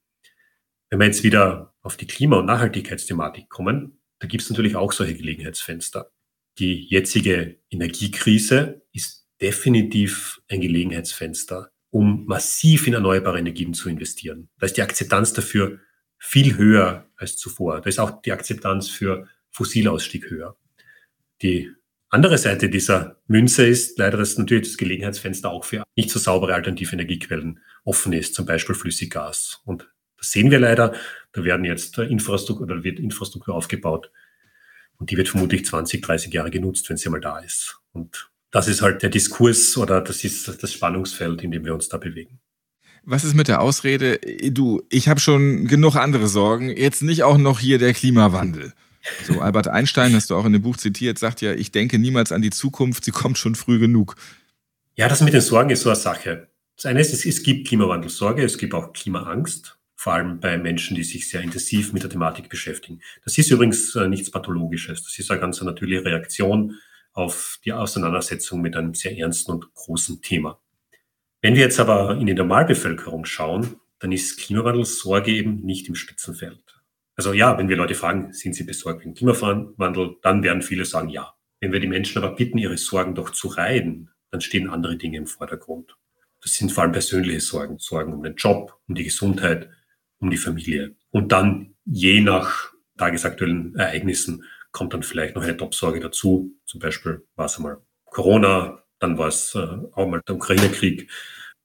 Wenn 0.89 0.99
wir 0.99 1.07
jetzt 1.07 1.23
wieder 1.23 1.73
auf 1.81 1.97
die 1.97 2.05
Klima- 2.05 2.37
und 2.37 2.45
Nachhaltigkeitsthematik 2.45 3.49
kommen, 3.49 3.99
da 4.19 4.27
gibt 4.27 4.43
es 4.43 4.49
natürlich 4.49 4.75
auch 4.75 4.91
solche 4.91 5.15
Gelegenheitsfenster. 5.15 6.11
Die 6.59 6.85
jetzige 6.87 7.59
Energiekrise 7.69 8.83
ist 8.93 9.27
definitiv 9.41 10.41
ein 10.47 10.61
Gelegenheitsfenster, 10.61 11.71
um 11.89 12.25
massiv 12.25 12.87
in 12.87 12.93
erneuerbare 12.93 13.39
Energien 13.39 13.73
zu 13.73 13.89
investieren. 13.89 14.49
Da 14.59 14.67
ist 14.67 14.77
die 14.77 14.81
Akzeptanz 14.81 15.33
dafür 15.33 15.79
viel 16.17 16.57
höher 16.57 17.09
als 17.17 17.37
zuvor. 17.37 17.81
Da 17.81 17.89
ist 17.89 17.99
auch 17.99 18.21
die 18.21 18.31
Akzeptanz 18.31 18.89
für 18.89 19.27
Fossilausstieg 19.55 20.29
höher. 20.29 20.57
Die 21.41 21.71
andere 22.09 22.37
Seite 22.37 22.69
dieser 22.69 23.21
Münze 23.27 23.65
ist 23.65 23.97
leider, 23.97 24.17
dass 24.17 24.37
natürlich 24.37 24.67
das 24.67 24.77
Gelegenheitsfenster 24.77 25.49
auch 25.49 25.63
für 25.63 25.83
nicht 25.95 26.09
so 26.09 26.19
saubere 26.19 26.53
alternative 26.53 26.93
Energiequellen 26.93 27.61
offen 27.85 28.11
ist, 28.11 28.35
zum 28.35 28.45
Beispiel 28.45 28.75
Flüssiggas. 28.75 29.61
Und 29.63 29.89
das 30.17 30.31
sehen 30.31 30.51
wir 30.51 30.59
leider. 30.59 30.93
Da 31.31 31.43
werden 31.45 31.65
jetzt 31.65 31.97
Infrastruktur 31.97 32.65
oder 32.65 32.83
wird 32.83 32.99
Infrastruktur 32.99 33.55
aufgebaut. 33.55 34.11
Und 34.97 35.09
die 35.09 35.17
wird 35.17 35.29
vermutlich 35.29 35.65
20, 35.65 36.01
30 36.01 36.33
Jahre 36.33 36.51
genutzt, 36.51 36.89
wenn 36.89 36.97
sie 36.97 37.09
mal 37.09 37.21
da 37.21 37.39
ist. 37.39 37.77
Und 37.93 38.29
das 38.51 38.67
ist 38.67 38.81
halt 38.81 39.03
der 39.03 39.09
Diskurs 39.09 39.77
oder 39.77 40.01
das 40.01 40.23
ist 40.25 40.61
das 40.61 40.73
Spannungsfeld, 40.73 41.43
in 41.43 41.51
dem 41.51 41.63
wir 41.65 41.73
uns 41.73 41.87
da 41.87 41.97
bewegen. 41.97 42.39
Was 43.03 43.23
ist 43.23 43.35
mit 43.35 43.47
der 43.47 43.61
Ausrede, 43.61 44.19
du, 44.51 44.81
ich 44.89 45.07
habe 45.07 45.19
schon 45.19 45.67
genug 45.67 45.95
andere 45.95 46.27
Sorgen, 46.27 46.75
jetzt 46.75 47.03
nicht 47.03 47.23
auch 47.23 47.37
noch 47.37 47.59
hier 47.59 47.77
der 47.77 47.93
Klimawandel? 47.93 48.73
So 49.23 49.41
Albert 49.41 49.67
Einstein, 49.67 50.13
hast 50.13 50.29
du 50.29 50.35
auch 50.35 50.45
in 50.45 50.53
dem 50.53 50.61
Buch 50.61 50.77
zitiert, 50.77 51.19
sagt 51.19 51.41
ja, 51.41 51.53
ich 51.53 51.71
denke 51.71 51.99
niemals 51.99 52.31
an 52.31 52.41
die 52.41 52.49
Zukunft, 52.49 53.05
sie 53.05 53.11
kommt 53.11 53.37
schon 53.37 53.55
früh 53.55 53.79
genug. 53.79 54.15
Ja, 54.95 55.07
das 55.09 55.21
mit 55.21 55.33
den 55.33 55.41
Sorgen 55.41 55.69
ist 55.69 55.81
so 55.81 55.89
eine 55.89 55.95
Sache. 55.95 56.47
Das 56.75 56.85
eine 56.85 57.01
ist, 57.01 57.25
es, 57.25 57.43
gibt 57.43 57.67
Klimawandelsorge, 57.67 58.43
es 58.43 58.57
gibt 58.57 58.73
auch 58.73 58.93
Klimaangst, 58.93 59.77
vor 59.95 60.13
allem 60.13 60.39
bei 60.39 60.57
Menschen, 60.57 60.95
die 60.95 61.03
sich 61.03 61.29
sehr 61.29 61.41
intensiv 61.41 61.93
mit 61.93 62.03
der 62.03 62.09
Thematik 62.09 62.49
beschäftigen. 62.49 63.01
Das 63.23 63.37
ist 63.37 63.49
übrigens 63.51 63.95
äh, 63.95 64.07
nichts 64.07 64.31
Pathologisches, 64.31 65.03
das 65.03 65.17
ist 65.17 65.31
eine 65.31 65.39
ganz 65.39 65.61
natürliche 65.61 66.05
Reaktion 66.05 66.75
auf 67.13 67.59
die 67.63 67.71
Auseinandersetzung 67.71 68.61
mit 68.61 68.75
einem 68.75 68.93
sehr 68.93 69.17
ernsten 69.17 69.51
und 69.51 69.73
großen 69.73 70.21
Thema. 70.21 70.59
Wenn 71.41 71.55
wir 71.55 71.61
jetzt 71.61 71.79
aber 71.79 72.17
in 72.17 72.25
die 72.25 72.33
Normalbevölkerung 72.33 73.23
schauen, 73.25 73.75
dann 73.99 74.11
ist 74.11 74.39
Klimawandelsorge 74.39 75.31
eben 75.31 75.61
nicht 75.61 75.87
im 75.87 75.95
Spitzenfeld. 75.95 76.64
Also 77.15 77.33
ja, 77.33 77.57
wenn 77.57 77.69
wir 77.69 77.77
Leute 77.77 77.95
fragen, 77.95 78.33
sind 78.33 78.55
sie 78.55 78.63
besorgt 78.63 79.01
wegen 79.01 79.13
Klimawandel, 79.13 80.17
dann 80.21 80.43
werden 80.43 80.61
viele 80.61 80.85
sagen 80.85 81.09
ja. 81.09 81.33
Wenn 81.61 81.71
wir 81.71 81.79
die 81.79 81.87
Menschen 81.87 82.21
aber 82.21 82.35
bitten, 82.35 82.57
ihre 82.57 82.77
Sorgen 82.77 83.15
doch 83.15 83.29
zu 83.29 83.47
reiden, 83.47 84.11
dann 84.31 84.41
stehen 84.41 84.69
andere 84.69 84.97
Dinge 84.97 85.17
im 85.17 85.27
Vordergrund. 85.27 85.95
Das 86.41 86.53
sind 86.53 86.71
vor 86.71 86.83
allem 86.83 86.91
persönliche 86.91 87.39
Sorgen, 87.39 87.79
Sorgen 87.79 88.13
um 88.13 88.21
den 88.21 88.35
Job, 88.35 88.77
um 88.87 88.95
die 88.95 89.05
Gesundheit, 89.05 89.69
um 90.19 90.29
die 90.29 90.37
Familie. 90.37 90.95
Und 91.09 91.31
dann 91.31 91.75
je 91.85 92.21
nach 92.21 92.73
tagesaktuellen 92.97 93.75
Ereignissen 93.75 94.43
kommt 94.71 94.93
dann 94.93 95.03
vielleicht 95.03 95.35
noch 95.35 95.43
eine 95.43 95.55
Top-Sorge 95.55 96.01
dazu. 96.01 96.51
Zum 96.65 96.79
Beispiel 96.79 97.25
war 97.35 97.45
es 97.45 97.57
einmal 97.57 97.81
Corona, 98.05 98.83
dann 98.99 99.17
war 99.17 99.29
es 99.29 99.55
äh, 99.55 99.67
auch 99.93 100.07
mal 100.07 100.21
der 100.27 100.35
Ukraine-Krieg 100.35 101.09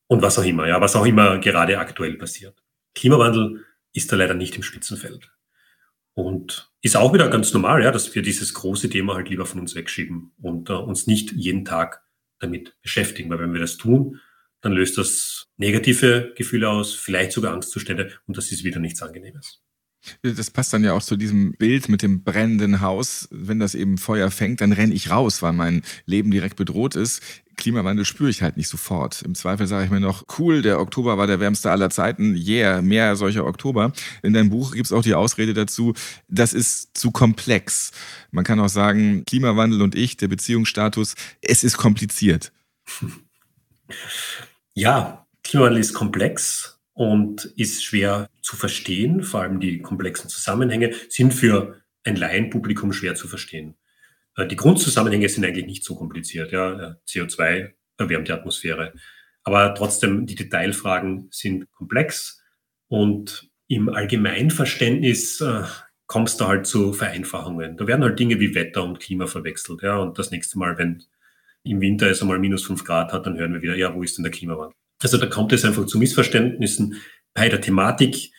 und 0.07 0.23
was 0.23 0.39
auch 0.39 0.45
immer, 0.45 0.67
ja, 0.69 0.81
was 0.81 0.97
auch 0.97 1.07
immer 1.07 1.39
gerade 1.39 1.79
aktuell 1.79 2.15
passiert. 2.15 2.63
Klimawandel 2.95 3.65
ist 3.93 4.11
da 4.11 4.17
leider 4.17 4.35
nicht 4.35 4.57
im 4.57 4.63
Spitzenfeld. 4.63 5.31
Und 6.15 6.71
ist 6.83 6.97
auch 6.97 7.13
wieder 7.13 7.29
ganz 7.29 7.53
normal, 7.53 7.83
ja, 7.83 7.91
dass 7.91 8.15
wir 8.15 8.23
dieses 8.23 8.55
große 8.55 8.91
Thema 8.91 9.15
halt 9.15 9.29
lieber 9.29 9.47
von 9.47 9.61
uns 9.61 9.75
wegschieben 9.75 10.33
und 10.41 10.71
äh, 10.71 10.75
uns 10.75 11.07
nicht 11.07 11.33
jeden 11.33 11.65
Tag 11.65 12.03
damit 12.39 12.77
beschäftigen. 12.83 13.31
Weil 13.31 13.39
wenn 13.39 13.53
wir 13.53 13.61
das 13.61 13.77
tun, 13.77 14.21
dann 14.61 14.73
löst 14.73 14.99
das 14.99 15.49
negative 15.57 16.33
Gefühle 16.37 16.69
aus, 16.69 16.95
vielleicht 16.95 17.33
sogar 17.33 17.55
Angstzustände 17.55 18.13
und 18.27 18.37
das 18.37 18.53
ist 18.53 18.65
wieder 18.65 18.81
nichts 18.81 19.03
Angenehmes. 19.03 19.63
Das 20.23 20.51
passt 20.51 20.73
dann 20.73 20.85
ja 20.85 20.95
auch 20.95 21.03
zu 21.03 21.17
diesem 21.17 21.53
Bild 21.53 21.89
mit 21.89 22.03
dem 22.03 22.23
brennenden 22.23 22.81
Haus. 22.81 23.29
Wenn 23.31 23.59
das 23.59 23.75
eben 23.75 23.99
Feuer 23.99 24.31
fängt, 24.31 24.61
dann 24.61 24.73
renne 24.73 24.95
ich 24.95 25.11
raus, 25.11 25.43
weil 25.43 25.53
mein 25.53 25.83
Leben 26.07 26.31
direkt 26.31 26.57
bedroht 26.57 26.97
ist. 26.97 27.23
Klimawandel 27.57 28.07
spüre 28.07 28.31
ich 28.31 28.43
halt 28.43 28.57
nicht 28.57 28.69
sofort. 28.69 29.23
Im 29.23 29.35
Zweifel 29.35 29.67
sage 29.67 29.85
ich 29.85 29.91
mir 29.91 30.01
noch, 30.01 30.25
cool, 30.39 30.63
der 30.63 30.81
Oktober 30.81 31.19
war 31.19 31.27
der 31.27 31.41
wärmste 31.41 31.71
aller 31.71 31.91
Zeiten. 31.91 32.35
Yeah, 32.35 32.81
mehr 32.81 33.15
solcher 33.17 33.47
Oktober. 33.47 33.93
In 34.23 34.33
deinem 34.33 34.49
Buch 34.49 34.73
gibt 34.73 34.87
es 34.87 34.93
auch 34.93 35.03
die 35.03 35.15
Ausrede 35.15 35.53
dazu, 35.53 35.95
das 36.29 36.55
ist 36.55 36.97
zu 36.97 37.11
komplex. 37.11 37.93
Man 38.31 38.45
kann 38.45 38.61
auch 38.61 38.69
sagen, 38.69 39.25
Klimawandel 39.27 39.83
und 39.83 39.95
ich, 39.95 40.17
der 40.17 40.29
Beziehungsstatus, 40.29 41.15
es 41.43 41.63
ist 41.63 41.77
kompliziert. 41.77 42.53
Ja, 44.73 45.27
Klimawandel 45.43 45.81
ist 45.81 45.95
komplex 45.95 46.80
und 46.93 47.45
ist 47.57 47.85
schwer 47.85 48.29
zu 48.43 48.57
verstehen. 48.57 49.23
Vor 49.23 49.43
allem 49.43 49.61
die 49.61 49.81
komplexen 49.81 50.29
Zusammenhänge 50.29 50.93
sind 51.09 51.35
für 51.35 51.81
ein 52.05 52.17
Laienpublikum 52.17 52.93
schwer 52.93 53.15
zu 53.15 53.29
verstehen. 53.29 53.77
Äh, 54.37 54.47
die 54.47 54.57
Grundzusammenhänge 54.57 55.29
sind 55.29 55.45
eigentlich 55.45 55.67
nicht 55.67 55.85
so 55.85 55.95
kompliziert. 55.95 56.53
Ja, 56.53 56.97
CO2 57.07 57.73
erwärmt 57.99 58.29
die 58.29 58.33
Atmosphäre. 58.33 58.93
Aber 59.43 59.75
trotzdem, 59.75 60.27
die 60.27 60.35
Detailfragen 60.35 61.29
sind 61.31 61.71
komplex 61.73 62.43
und 62.89 63.49
im 63.69 63.89
Allgemeinverständnis 63.89 65.41
äh, 65.41 65.63
kommst 66.07 66.41
du 66.41 66.47
halt 66.47 66.67
zu 66.67 66.93
Vereinfachungen. 66.93 67.77
Da 67.77 67.87
werden 67.87 68.03
halt 68.03 68.19
Dinge 68.19 68.41
wie 68.41 68.55
Wetter 68.55 68.83
und 68.83 68.99
Klima 69.01 69.27
verwechselt. 69.27 69.83
Ja, 69.83 69.99
und 69.99 70.19
das 70.19 70.31
nächste 70.31 70.59
Mal, 70.59 70.77
wenn 70.77 71.05
im 71.63 71.81
Winter 71.81 72.11
es 72.11 72.21
einmal 72.21 72.39
minus 72.39 72.65
fünf 72.65 72.85
Grad 72.85 73.13
hat, 73.13 73.27
dann 73.27 73.39
hören 73.39 73.55
wir 73.55 73.63
wieder, 73.63 73.77
ja, 73.77 73.95
wo 73.95 74.03
ist 74.03 74.19
denn 74.19 74.25
der 74.25 74.33
Klimawandel? 74.33 74.75
Also 75.03 75.19
da 75.19 75.27
kommt 75.27 75.53
es 75.53 75.65
einfach 75.65 75.87
zu 75.87 75.99
Missverständnissen 75.99 76.97
bei 77.35 77.49
der 77.49 77.61
Thematik. 77.61 78.33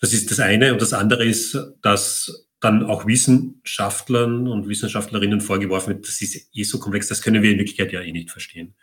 Das 0.00 0.12
ist 0.12 0.30
das 0.30 0.40
eine. 0.40 0.72
Und 0.72 0.82
das 0.82 0.92
andere 0.92 1.24
ist, 1.24 1.58
dass 1.82 2.46
dann 2.60 2.84
auch 2.84 3.06
Wissenschaftlern 3.06 4.48
und 4.48 4.68
Wissenschaftlerinnen 4.68 5.40
vorgeworfen 5.40 5.94
wird, 5.94 6.08
das 6.08 6.22
ist 6.22 6.48
eh 6.54 6.62
so 6.62 6.78
komplex, 6.78 7.08
das 7.08 7.22
können 7.22 7.42
wir 7.42 7.50
in 7.50 7.58
Wirklichkeit 7.58 7.92
ja 7.92 8.00
eh 8.00 8.12
nicht 8.12 8.30
verstehen. 8.30 8.74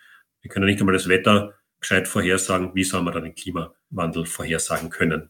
Wir 0.42 0.50
können 0.50 0.66
nicht 0.66 0.80
einmal 0.80 0.94
das 0.94 1.08
Wetter 1.08 1.56
gescheit 1.80 2.08
vorhersagen, 2.08 2.76
wie 2.76 2.84
soll 2.84 3.02
man 3.02 3.14
dann 3.14 3.24
den 3.24 3.36
Klimawandel 3.36 4.26
vorhersagen 4.26 4.90
können? 4.90 5.30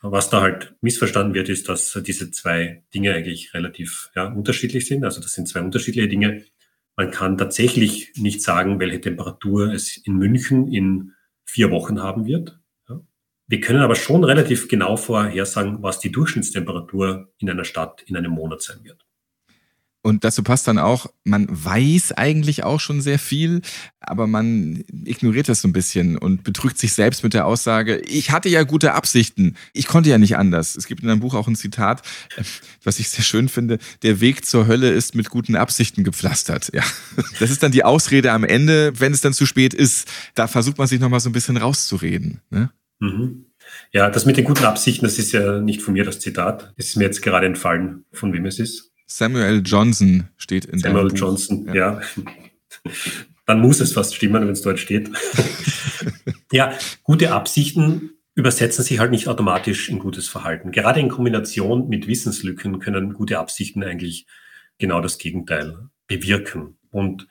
Was 0.00 0.30
da 0.30 0.42
halt 0.42 0.76
missverstanden 0.80 1.34
wird, 1.34 1.48
ist, 1.48 1.68
dass 1.68 1.98
diese 2.06 2.30
zwei 2.30 2.84
Dinge 2.94 3.14
eigentlich 3.14 3.52
relativ 3.52 4.10
ja, 4.14 4.26
unterschiedlich 4.26 4.86
sind. 4.86 5.04
Also 5.04 5.20
das 5.20 5.32
sind 5.32 5.48
zwei 5.48 5.60
unterschiedliche 5.60 6.08
Dinge. 6.08 6.44
Man 6.94 7.10
kann 7.10 7.36
tatsächlich 7.36 8.12
nicht 8.16 8.42
sagen, 8.42 8.78
welche 8.78 9.00
Temperatur 9.00 9.72
es 9.72 9.96
in 9.96 10.16
München 10.16 10.68
in 10.72 11.14
vier 11.48 11.70
Wochen 11.70 12.02
haben 12.02 12.26
wird. 12.26 12.60
Wir 13.50 13.60
können 13.60 13.80
aber 13.80 13.94
schon 13.94 14.24
relativ 14.24 14.68
genau 14.68 14.98
vorhersagen, 14.98 15.82
was 15.82 16.00
die 16.00 16.12
Durchschnittstemperatur 16.12 17.32
in 17.38 17.48
einer 17.48 17.64
Stadt 17.64 18.02
in 18.02 18.14
einem 18.14 18.32
Monat 18.32 18.60
sein 18.60 18.84
wird. 18.84 19.06
Und 20.00 20.24
dazu 20.24 20.42
passt 20.42 20.68
dann 20.68 20.78
auch, 20.78 21.06
man 21.24 21.46
weiß 21.50 22.12
eigentlich 22.12 22.62
auch 22.62 22.78
schon 22.78 23.00
sehr 23.00 23.18
viel, 23.18 23.62
aber 24.00 24.26
man 24.26 24.84
ignoriert 25.04 25.48
das 25.48 25.60
so 25.60 25.68
ein 25.68 25.72
bisschen 25.72 26.16
und 26.16 26.44
betrügt 26.44 26.78
sich 26.78 26.92
selbst 26.92 27.24
mit 27.24 27.34
der 27.34 27.46
Aussage, 27.46 27.98
ich 27.98 28.30
hatte 28.30 28.48
ja 28.48 28.62
gute 28.62 28.94
Absichten, 28.94 29.56
ich 29.72 29.86
konnte 29.86 30.08
ja 30.08 30.18
nicht 30.18 30.36
anders. 30.36 30.76
Es 30.76 30.86
gibt 30.86 31.02
in 31.02 31.10
einem 31.10 31.20
Buch 31.20 31.34
auch 31.34 31.48
ein 31.48 31.56
Zitat, 31.56 32.02
was 32.84 33.00
ich 33.00 33.08
sehr 33.08 33.24
schön 33.24 33.48
finde, 33.48 33.78
der 34.02 34.20
Weg 34.20 34.46
zur 34.46 34.68
Hölle 34.68 34.90
ist 34.90 35.16
mit 35.16 35.30
guten 35.30 35.56
Absichten 35.56 36.04
gepflastert. 36.04 36.70
Ja, 36.72 36.84
das 37.40 37.50
ist 37.50 37.62
dann 37.62 37.72
die 37.72 37.84
Ausrede 37.84 38.32
am 38.32 38.44
Ende, 38.44 38.92
wenn 39.00 39.12
es 39.12 39.20
dann 39.20 39.32
zu 39.32 39.46
spät 39.46 39.74
ist. 39.74 40.08
Da 40.34 40.46
versucht 40.46 40.78
man 40.78 40.86
sich 40.86 41.00
nochmal 41.00 41.20
so 41.20 41.28
ein 41.28 41.32
bisschen 41.32 41.56
rauszureden. 41.56 42.40
Ne? 42.50 42.70
Mhm. 43.00 43.46
Ja, 43.92 44.10
das 44.10 44.26
mit 44.26 44.36
den 44.36 44.44
guten 44.44 44.64
Absichten, 44.64 45.04
das 45.04 45.18
ist 45.18 45.32
ja 45.32 45.60
nicht 45.60 45.82
von 45.82 45.94
mir 45.94 46.04
das 46.04 46.20
Zitat. 46.20 46.72
Es 46.76 46.90
ist 46.90 46.96
mir 46.96 47.04
jetzt 47.04 47.20
gerade 47.20 47.46
entfallen, 47.46 48.04
von 48.12 48.32
wem 48.32 48.46
es 48.46 48.58
ist. 48.58 48.92
Samuel 49.08 49.62
Johnson 49.64 50.28
steht 50.36 50.66
in 50.66 50.78
Samuel 50.78 51.12
Johnson, 51.14 51.66
ja. 51.74 51.74
ja. 51.74 52.00
Dann 53.46 53.60
muss 53.60 53.80
es 53.80 53.94
fast 53.94 54.14
stimmen, 54.14 54.42
wenn 54.42 54.52
es 54.52 54.60
dort 54.60 54.78
steht. 54.78 55.10
ja, 56.52 56.78
gute 57.02 57.32
Absichten 57.32 58.10
übersetzen 58.34 58.84
sich 58.84 58.98
halt 58.98 59.10
nicht 59.10 59.26
automatisch 59.26 59.88
in 59.88 59.98
gutes 59.98 60.28
Verhalten. 60.28 60.70
Gerade 60.70 61.00
in 61.00 61.08
Kombination 61.08 61.88
mit 61.88 62.06
Wissenslücken 62.06 62.78
können 62.78 63.14
gute 63.14 63.38
Absichten 63.38 63.82
eigentlich 63.82 64.26
genau 64.76 65.00
das 65.00 65.16
Gegenteil 65.18 65.88
bewirken. 66.06 66.78
Und 66.90 67.26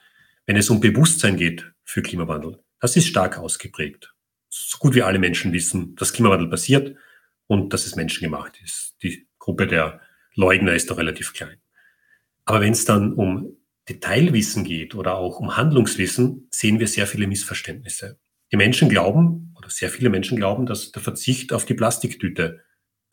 wenn 0.48 0.58
es 0.58 0.70
um 0.70 0.82
Bewusstsein 0.82 1.38
geht 1.38 1.72
für 1.84 2.02
Klimawandel, 2.02 2.60
das 2.80 2.96
ist 2.96 3.08
stark 3.08 3.38
ausgeprägt. 3.38 4.14
So 4.50 4.80
gut 4.80 4.96
wie 4.96 5.04
alle 5.04 5.20
Menschen 5.20 5.54
wissen, 5.54 5.96
dass 5.96 6.12
Klimawandel 6.12 6.50
passiert 6.50 6.98
und 7.46 7.72
dass 7.72 7.86
es 7.86 7.96
menschengemacht 7.96 8.60
ist. 8.64 8.96
Die 9.04 9.28
Gruppe 9.38 9.68
der 9.68 10.02
Leugner 10.36 10.74
ist 10.74 10.90
doch 10.90 10.98
relativ 10.98 11.34
klein. 11.34 11.58
Aber 12.48 12.62
wenn 12.62 12.72
es 12.72 12.86
dann 12.86 13.14
um 13.14 13.58
Detailwissen 13.90 14.64
geht 14.64 14.96
oder 14.96 15.18
auch 15.18 15.40
um 15.40 15.58
Handlungswissen, 15.58 16.48
sehen 16.50 16.80
wir 16.80 16.88
sehr 16.88 17.06
viele 17.06 17.28
Missverständnisse. 17.28 18.20
Die 18.52 18.58
Menschen 18.58 18.88
glauben, 18.88 19.54
oder 19.58 19.70
sehr 19.70 19.90
viele 19.90 20.10
Menschen 20.10 20.38
glauben, 20.38 20.66
dass 20.66 20.94
der 20.94 21.02
Verzicht 21.02 21.52
auf 21.52 21.66
die 21.66 21.74
Plastiktüte 21.74 22.62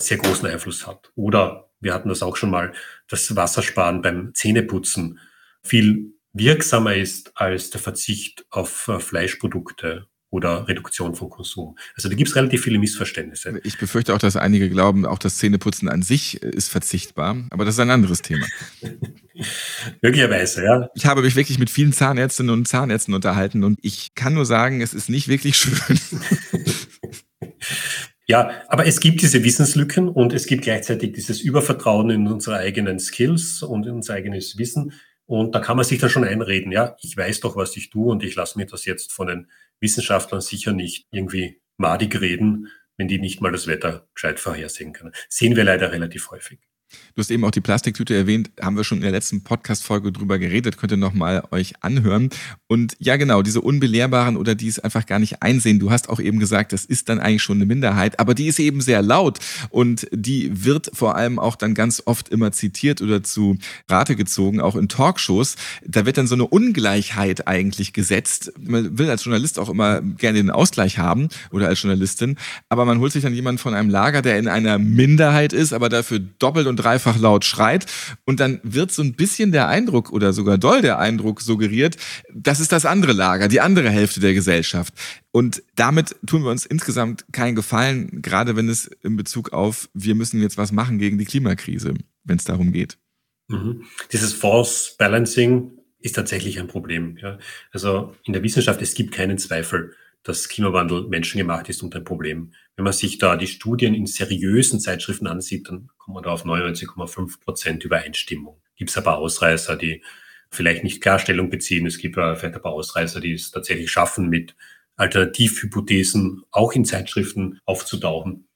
sehr 0.01 0.19
großen 0.19 0.47
Einfluss 0.49 0.87
hat. 0.87 1.11
Oder 1.17 1.69
wir 1.81 1.93
hatten 1.93 2.09
das 2.09 2.23
auch 2.23 2.37
schon 2.37 2.51
mal, 2.51 2.73
dass 3.09 3.35
Wassersparen 3.35 4.03
beim 4.03 4.35
Zähneputzen 4.35 5.19
viel 5.65 6.15
wirksamer 6.33 6.95
ist 6.95 7.37
als 7.37 7.71
der 7.71 7.81
Verzicht 7.81 8.47
auf 8.51 8.87
äh, 8.87 9.01
Fleischprodukte 9.01 10.07
oder 10.35 10.67
Reduktion 10.67 11.15
von 11.15 11.31
Konsum. 11.31 11.77
Also 11.95 12.09
da 12.09 12.17
gibt 12.17 12.29
es 12.29 12.35
relativ 12.35 12.63
viele 12.63 12.81
Missverständnisse. 12.81 13.61
Ich 13.63 13.79
befürchte 13.79 14.13
auch, 14.13 14.19
dass 14.19 14.35
einige 14.35 14.69
glauben, 14.69 15.07
auch 15.07 15.21
das 15.21 15.39
Zähneputzen 15.39 15.89
an 15.89 16.03
sich 16.03 16.43
ist 16.43 16.69
verzichtbar, 16.71 17.37
aber 17.51 17.65
das 17.65 17.75
ist 17.75 17.81
ein 17.81 17.91
anderes 17.91 18.21
Thema. 18.21 18.45
Möglicherweise, 20.03 20.65
ja. 20.65 20.89
Ich 20.97 21.07
habe 21.07 21.23
mich 21.23 21.37
wirklich 21.37 21.61
mit 21.61 21.71
vielen 21.71 21.93
Zahnärztinnen 21.93 22.53
und 22.53 22.67
Zahnärzten 22.67 23.15
unterhalten 23.15 23.63
und 23.63 23.79
ich 23.83 24.17
kann 24.17 24.35
nur 24.35 24.45
sagen, 24.45 24.81
es 24.81 24.93
ist 24.93 25.09
nicht 25.09 25.29
wirklich 25.29 25.57
schön. 25.57 26.01
Ja, 28.27 28.63
aber 28.69 28.87
es 28.87 29.01
gibt 29.01 29.21
diese 29.21 29.45
Wissenslücken 29.45 30.09
und 30.09 30.33
es 30.33 30.47
gibt 30.47 30.63
gleichzeitig 30.63 31.13
dieses 31.13 31.43
Übervertrauen 31.43 32.09
in 32.09 32.27
unsere 32.27 32.57
eigenen 32.57 32.99
Skills 32.99 33.63
und 33.63 33.85
in 33.85 33.93
unser 33.93 34.15
eigenes 34.15 34.57
Wissen. 34.57 34.95
Und 35.27 35.55
da 35.55 35.61
kann 35.61 35.77
man 35.77 35.85
sich 35.85 35.99
dann 35.99 36.11
schon 36.11 36.25
einreden, 36.25 36.71
ja, 36.71 36.97
ich 37.03 37.17
weiß 37.17 37.41
doch, 37.41 37.57
was 37.57 37.77
ich 37.77 37.91
tue 37.91 38.11
und 38.11 38.23
ich 38.23 38.35
lasse 38.35 38.59
mir 38.59 38.67
das 38.67 38.85
jetzt 38.85 39.13
von 39.13 39.27
den 39.27 39.49
Wissenschaftlern 39.81 40.41
sicher 40.41 40.73
nicht 40.73 41.07
irgendwie 41.11 41.61
madig 41.77 42.21
reden, 42.21 42.71
wenn 42.97 43.09
die 43.09 43.19
nicht 43.19 43.41
mal 43.41 43.53
das 43.53 43.67
Wetter 43.67 44.09
gescheit 44.15 44.41
vorhersehen 44.41 44.93
können. 44.93 45.13
Sehen 45.29 45.57
wir 45.57 45.65
leider 45.65 45.93
relativ 45.93 46.31
häufig. 46.31 46.61
Du 47.15 47.21
hast 47.21 47.31
eben 47.31 47.45
auch 47.45 47.51
die 47.51 47.61
Plastiktüte 47.61 48.15
erwähnt, 48.15 48.51
haben 48.61 48.77
wir 48.77 48.85
schon 48.85 48.99
in 48.99 49.03
der 49.03 49.13
letzten 49.13 49.45
Podcast-Folge 49.45 50.11
drüber 50.11 50.39
geredet, 50.39 50.77
könnt 50.77 50.93
ihr 50.93 50.97
nochmal 50.97 51.45
euch 51.53 51.75
anhören. 51.81 52.31
Und 52.67 52.97
ja, 52.99 53.17
genau, 53.17 53.43
diese 53.43 53.61
Unbelehrbaren 53.61 54.37
oder 54.37 54.55
die 54.55 54.69
es 54.69 54.81
einfach 54.81 55.07
gar 55.07 55.19
nicht 55.21 55.43
einsehen. 55.43 55.79
Du 55.79 55.91
hast 55.91 56.09
auch 56.09 56.19
eben 56.19 56.41
gesagt, 56.41 56.73
das 56.73 56.85
ist 56.85 57.09
dann 57.09 57.21
eigentlich 57.21 57.43
schon 57.43 57.59
eine 57.59 57.67
Minderheit, 57.67 58.19
aber 58.19 58.35
die 58.35 58.47
ist 58.47 58.59
eben 58.59 58.81
sehr 58.81 59.01
laut 59.01 59.39
und 59.71 60.09
die 60.13 60.65
wird 60.65 60.91
vor 60.93 61.17
allem 61.17 61.39
auch 61.39 61.57
dann 61.57 61.75
ganz 61.75 62.03
oft 62.05 62.29
immer 62.31 62.53
zitiert 62.53 63.01
oder 63.01 63.23
zu 63.23 63.59
Rate 63.89 64.17
gezogen, 64.17 64.61
auch 64.61 64.77
in 64.77 64.89
Talkshows. 64.89 65.57
Da 65.87 66.07
wird 66.07 66.19
dann 66.19 66.27
so 66.27 66.35
eine 66.35 66.47
Ungleichheit 66.47 67.47
eigentlich 67.47 67.93
gesetzt. 67.93 68.53
Man 68.59 68.99
will 68.99 69.09
als 69.09 69.25
Journalist 69.25 69.59
auch 69.59 69.69
immer 69.69 70.01
gerne 70.01 70.39
den 70.39 70.51
Ausgleich 70.51 70.99
haben 70.99 71.29
oder 71.53 71.69
als 71.69 71.81
Journalistin, 71.81 72.37
aber 72.69 72.85
man 72.85 72.99
holt 72.99 73.13
sich 73.13 73.23
dann 73.23 73.35
jemanden 73.35 73.59
von 73.59 73.75
einem 73.75 73.91
Lager, 73.91 74.21
der 74.21 74.39
in 74.39 74.49
einer 74.49 74.79
Minderheit 74.79 75.53
ist, 75.53 75.73
aber 75.73 75.89
dafür 75.89 76.19
doppelt 76.19 76.67
und 76.67 76.74
dreifach 76.77 77.19
laut 77.19 77.45
schreit. 77.45 77.87
Und 78.25 78.41
dann 78.41 78.61
wird 78.63 78.93
so 78.93 79.03
ein 79.03 79.15
bisschen 79.15 79.53
der 79.53 79.69
Eindruck 79.69 80.11
oder 80.11 80.33
sogar 80.33 80.59
doll 80.59 80.83
der 80.83 80.99
Eindruck 80.99 81.41
suggeriert, 81.41 81.97
das 82.35 82.61
ist 82.61 82.73
das 82.73 82.87
andere 82.87 83.13
Lager, 83.13 83.49
die 83.49 83.61
andere 83.61 83.91
Hälfte 83.91 84.21
der 84.21 84.35
Gesellschaft. 84.35 84.95
Und 85.33 85.63
damit 85.75 86.17
tun 86.27 86.45
wir 86.45 86.51
uns 86.51 86.67
insgesamt 86.67 87.25
keinen 87.33 87.55
Gefallen, 87.55 88.23
gerade 88.23 88.57
wenn 88.57 88.69
es 88.69 88.87
in 89.03 89.17
Bezug 89.17 89.53
auf, 89.53 89.89
wir 89.95 90.15
müssen 90.15 90.41
jetzt 90.41 90.59
was 90.59 90.73
machen 90.73 90.99
gegen 90.99 91.19
die 91.19 91.25
Klimakrise, 91.25 91.95
wenn 92.25 92.37
es 92.37 92.45
darum 92.45 92.73
geht. 92.73 92.99
Mhm. 93.49 93.85
Dieses 94.13 94.33
False 94.33 94.93
Balancing 94.99 95.73
ist 96.01 96.15
tatsächlich 96.15 96.61
ein 96.61 96.69
Problem. 96.69 97.17
Ja. 97.21 97.39
Also 97.73 98.15
in 98.25 98.33
der 98.33 98.43
Wissenschaft, 98.43 98.83
es 98.83 98.95
gibt 98.95 99.13
keinen 99.13 99.39
Zweifel, 99.39 99.95
dass 100.25 100.49
Klimawandel 100.49 101.07
menschengemacht 101.07 101.69
ist 101.69 101.83
und 101.83 101.95
ein 101.95 102.05
Problem. 102.05 102.53
Wenn 102.77 102.85
man 102.85 102.93
sich 102.93 103.19
da 103.19 103.37
die 103.37 103.47
Studien 103.47 103.95
in 103.95 104.07
seriösen 104.07 104.81
Zeitschriften 104.81 105.27
ansieht, 105.27 105.69
dann 105.69 105.91
kommt 105.99 106.15
man 106.15 106.25
da 106.25 106.31
auf 106.31 106.45
99,5 106.45 107.41
Prozent 107.41 107.85
Übereinstimmung. 107.85 108.61
Gibt 108.75 108.91
es 108.91 108.99
aber 108.99 109.19
Ausreißer, 109.19 109.77
die 109.77 110.03
vielleicht 110.51 110.83
nicht 110.83 111.03
Klarstellung 111.03 111.51
beziehen. 111.51 111.87
Es 111.87 111.99
gibt 111.99 112.15
vielleicht 112.15 112.45
ein 112.45 112.63
paar 112.63 112.73
Ausreißer, 112.73 113.21
die 113.21 113.35
es 113.35 113.51
tatsächlich 113.51 113.91
schaffen, 113.91 114.29
mit 114.29 114.57
Alternativhypothesen 114.97 116.43
auch 116.51 116.73
in 116.73 116.85
Zeitschriften 116.85 117.61
aufzutauchen. 117.65 118.49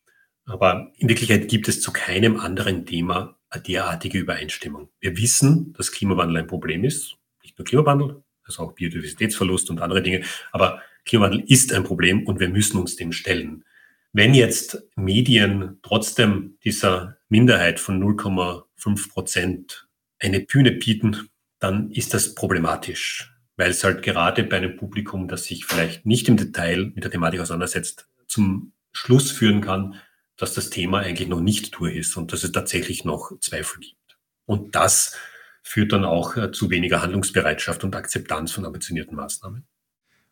Aber 0.47 0.93
in 0.97 1.09
Wirklichkeit 1.09 1.49
gibt 1.49 1.69
es 1.69 1.83
zu 1.83 1.93
keinem 1.93 2.41
anderen 2.41 2.87
Thema 2.87 3.37
eine 3.51 3.63
derartige 3.63 4.19
Übereinstimmung. 4.19 4.89
Wir 5.01 5.17
wissen, 5.17 5.75
dass 5.75 5.93
Klimawandel 5.93 6.39
ein 6.39 6.47
Problem 6.47 6.85
ist. 6.85 7.17
Nicht 7.43 7.59
nur 7.59 7.67
Klimawandel, 7.67 8.23
also 8.45 8.63
auch 8.63 8.73
Biodiversitätsverlust 8.73 9.69
und 9.71 9.81
andere 9.81 10.03
Dinge. 10.03 10.23
Aber 10.53 10.81
Klimawandel 11.09 11.43
ist 11.47 11.73
ein 11.73 11.85
Problem 11.85 12.27
und 12.27 12.39
wir 12.39 12.49
müssen 12.49 12.79
uns 12.79 12.97
dem 12.97 13.13
stellen. 13.13 13.65
Wenn 14.13 14.35
jetzt 14.35 14.83
Medien 14.95 15.79
trotzdem 15.83 16.59
dieser 16.65 17.17
Minderheit 17.29 17.81
von 17.81 18.03
0,5 18.03 19.11
Prozent 19.11 19.89
eine 20.19 20.41
Bühne 20.41 20.73
bieten, 20.73 21.29
dann 21.59 21.91
ist 21.91 22.15
das 22.15 22.35
problematisch, 22.35 23.35
weil 23.57 23.71
es 23.71 23.83
halt 23.85 24.03
gerade 24.03 24.45
bei 24.45 24.59
einem 24.59 24.77
Publikum, 24.77 25.29
das 25.29 25.45
sich 25.45 25.65
vielleicht 25.65 26.07
nicht 26.07 26.29
im 26.29 26.37
Detail 26.37 26.93
mit 26.95 27.05
der 27.05 27.11
Thematik 27.11 27.41
auseinandersetzt, 27.41 28.09
zum 28.27 28.73
Schluss 28.93 29.31
führen 29.31 29.61
kann, 29.61 29.97
dass 30.37 30.55
das 30.55 30.71
Thema 30.71 31.01
eigentlich 31.01 31.29
noch 31.29 31.41
nicht 31.41 31.75
durch 31.79 31.97
ist 31.97 32.17
und 32.17 32.33
dass 32.33 32.45
es 32.45 32.53
tatsächlich 32.53 33.05
noch 33.05 33.39
Zweifel 33.41 33.81
gibt. 33.81 34.19
Und 34.47 34.75
das 34.75 35.17
führt 35.63 35.93
dann 35.93 36.05
auch 36.05 36.37
äh, 36.37 36.53
zu 36.53 36.71
weniger 36.71 37.03
Handlungsbereitschaft 37.03 37.85
und 37.85 37.97
Akzeptanz 37.97 38.53
von 38.53 38.65
ambitionierten 38.65 39.17
Maßnahmen. 39.17 39.67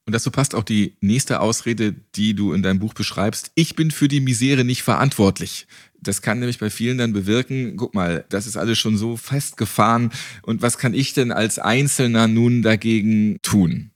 Und 0.07 0.13
dazu 0.15 0.31
passt 0.31 0.55
auch 0.55 0.63
die 0.63 0.97
nächste 1.01 1.41
Ausrede, 1.41 1.93
die 2.15 2.35
du 2.35 2.53
in 2.53 2.63
deinem 2.63 2.79
Buch 2.79 2.95
beschreibst. 2.95 3.51
Ich 3.57 3.75
bin 3.75 3.91
für 3.91 4.07
die 4.07 4.21
Misere 4.21 4.65
nicht 4.65 4.83
verantwortlich. 4.83 5.67
Das 6.01 6.23
kann 6.23 6.39
nämlich 6.39 6.61
bei 6.61 6.71
vielen 6.71 6.99
dann 6.99 7.13
bewirken, 7.13 7.77
guck 7.77 7.93
mal, 7.93 8.25
das 8.29 8.47
ist 8.47 8.57
alles 8.57 8.79
schon 8.79 8.97
so 8.97 9.17
festgefahren. 9.17 10.13
Und 10.43 10.63
was 10.63 10.79
kann 10.79 10.95
ich 10.95 11.13
denn 11.13 11.33
als 11.33 11.59
Einzelner 11.59 12.29
nun 12.29 12.63
dagegen 12.63 13.39
tun? 13.43 13.91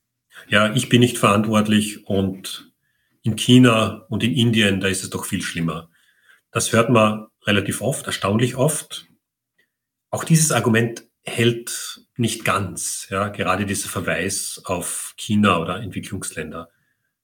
Ja, 0.48 0.74
ich 0.74 0.88
bin 0.88 0.98
nicht 0.98 1.18
verantwortlich 1.18 2.04
und 2.06 2.72
in 3.22 3.36
China 3.36 4.06
und 4.08 4.24
in 4.24 4.32
Indien, 4.32 4.80
da 4.80 4.88
ist 4.88 5.04
es 5.04 5.10
doch 5.10 5.24
viel 5.24 5.42
schlimmer. 5.42 5.90
Das 6.50 6.72
hört 6.72 6.90
man 6.90 7.26
relativ 7.46 7.80
oft, 7.80 8.06
erstaunlich 8.06 8.56
oft. 8.56 9.06
Auch 10.10 10.24
dieses 10.24 10.50
Argument 10.50 11.04
hält 11.22 12.00
nicht 12.20 12.44
ganz, 12.44 13.08
ja, 13.10 13.28
gerade 13.28 13.66
dieser 13.66 13.88
Verweis 13.88 14.60
auf 14.64 15.14
China 15.16 15.60
oder 15.60 15.80
Entwicklungsländer. 15.80 16.70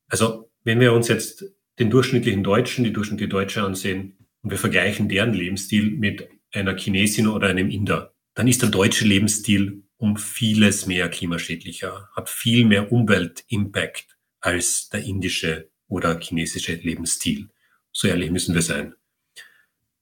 Also, 0.09 0.51
wenn 0.65 0.81
wir 0.81 0.93
uns 0.93 1.09
jetzt 1.09 1.45
den 1.79 1.91
durchschnittlichen 1.91 2.43
Deutschen, 2.43 2.85
die 2.85 2.93
durchschnittliche 2.93 3.29
Deutsche 3.29 3.63
ansehen 3.63 4.17
und 4.43 4.51
wir 4.51 4.59
vergleichen 4.59 5.09
deren 5.09 5.35
Lebensstil 5.35 5.91
mit 5.91 6.29
einer 6.53 6.77
Chinesin 6.77 7.29
oder 7.29 7.49
einem 7.49 7.71
Inder, 7.71 8.15
dann 8.35 8.49
ist 8.49 8.63
der 8.63 8.71
deutsche 8.71 9.05
Lebensstil 9.05 9.83
um 9.99 10.17
vieles 10.17 10.87
mehr 10.87 11.09
klimaschädlicher, 11.09 12.09
hat 12.15 12.29
viel 12.29 12.65
mehr 12.65 12.93
Umweltimpact 12.93 14.17
als 14.41 14.89
der 14.89 15.05
indische 15.05 15.71
oder 15.89 16.19
chinesische 16.21 16.75
Lebensstil. 16.75 17.49
So 17.93 18.09
ehrlich 18.09 18.31
müssen 18.31 18.55
wir 18.55 18.63
sein. 18.63 18.95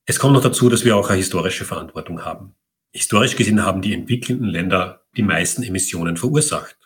Es 0.07 0.19
kommt 0.19 0.35
noch 0.35 0.43
dazu, 0.43 0.69
dass 0.69 0.85
wir 0.85 0.97
auch 0.97 1.09
eine 1.09 1.19
historische 1.19 1.65
Verantwortung 1.65 2.25
haben. 2.25 2.55
Historisch 2.95 3.35
gesehen 3.35 3.65
haben 3.65 3.83
die 3.83 3.93
entwickelnden 3.93 4.49
Länder 4.49 5.03
die 5.17 5.23
meisten 5.23 5.65
Emissionen 5.65 6.17
verursacht. 6.17 6.77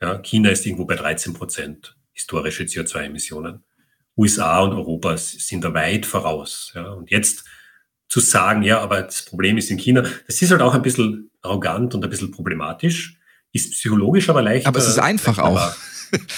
Ja, 0.00 0.18
China 0.18 0.50
ist 0.50 0.64
irgendwo 0.64 0.84
bei 0.84 0.94
13 0.94 1.34
Prozent 1.34 1.96
historische 2.12 2.62
CO2-Emissionen. 2.62 3.64
USA 4.16 4.60
und 4.60 4.72
Europa 4.72 5.16
sind 5.16 5.64
da 5.64 5.74
weit 5.74 6.06
voraus. 6.06 6.72
Ja. 6.76 6.92
Und 6.92 7.10
jetzt 7.10 7.44
zu 8.08 8.20
sagen, 8.20 8.62
ja, 8.62 8.80
aber 8.80 9.02
das 9.02 9.22
Problem 9.22 9.58
ist 9.58 9.70
in 9.70 9.78
China, 9.78 10.04
das 10.26 10.40
ist 10.40 10.50
halt 10.52 10.62
auch 10.62 10.74
ein 10.74 10.82
bisschen 10.82 11.30
arrogant 11.42 11.92
und 11.94 12.04
ein 12.04 12.10
bisschen 12.10 12.30
problematisch, 12.30 13.18
ist 13.52 13.72
psychologisch 13.72 14.28
aber 14.28 14.42
leicht. 14.42 14.66
Aber 14.66 14.78
es 14.78 14.86
ist 14.86 14.98
einfach 14.98 15.38
auch. 15.38 15.74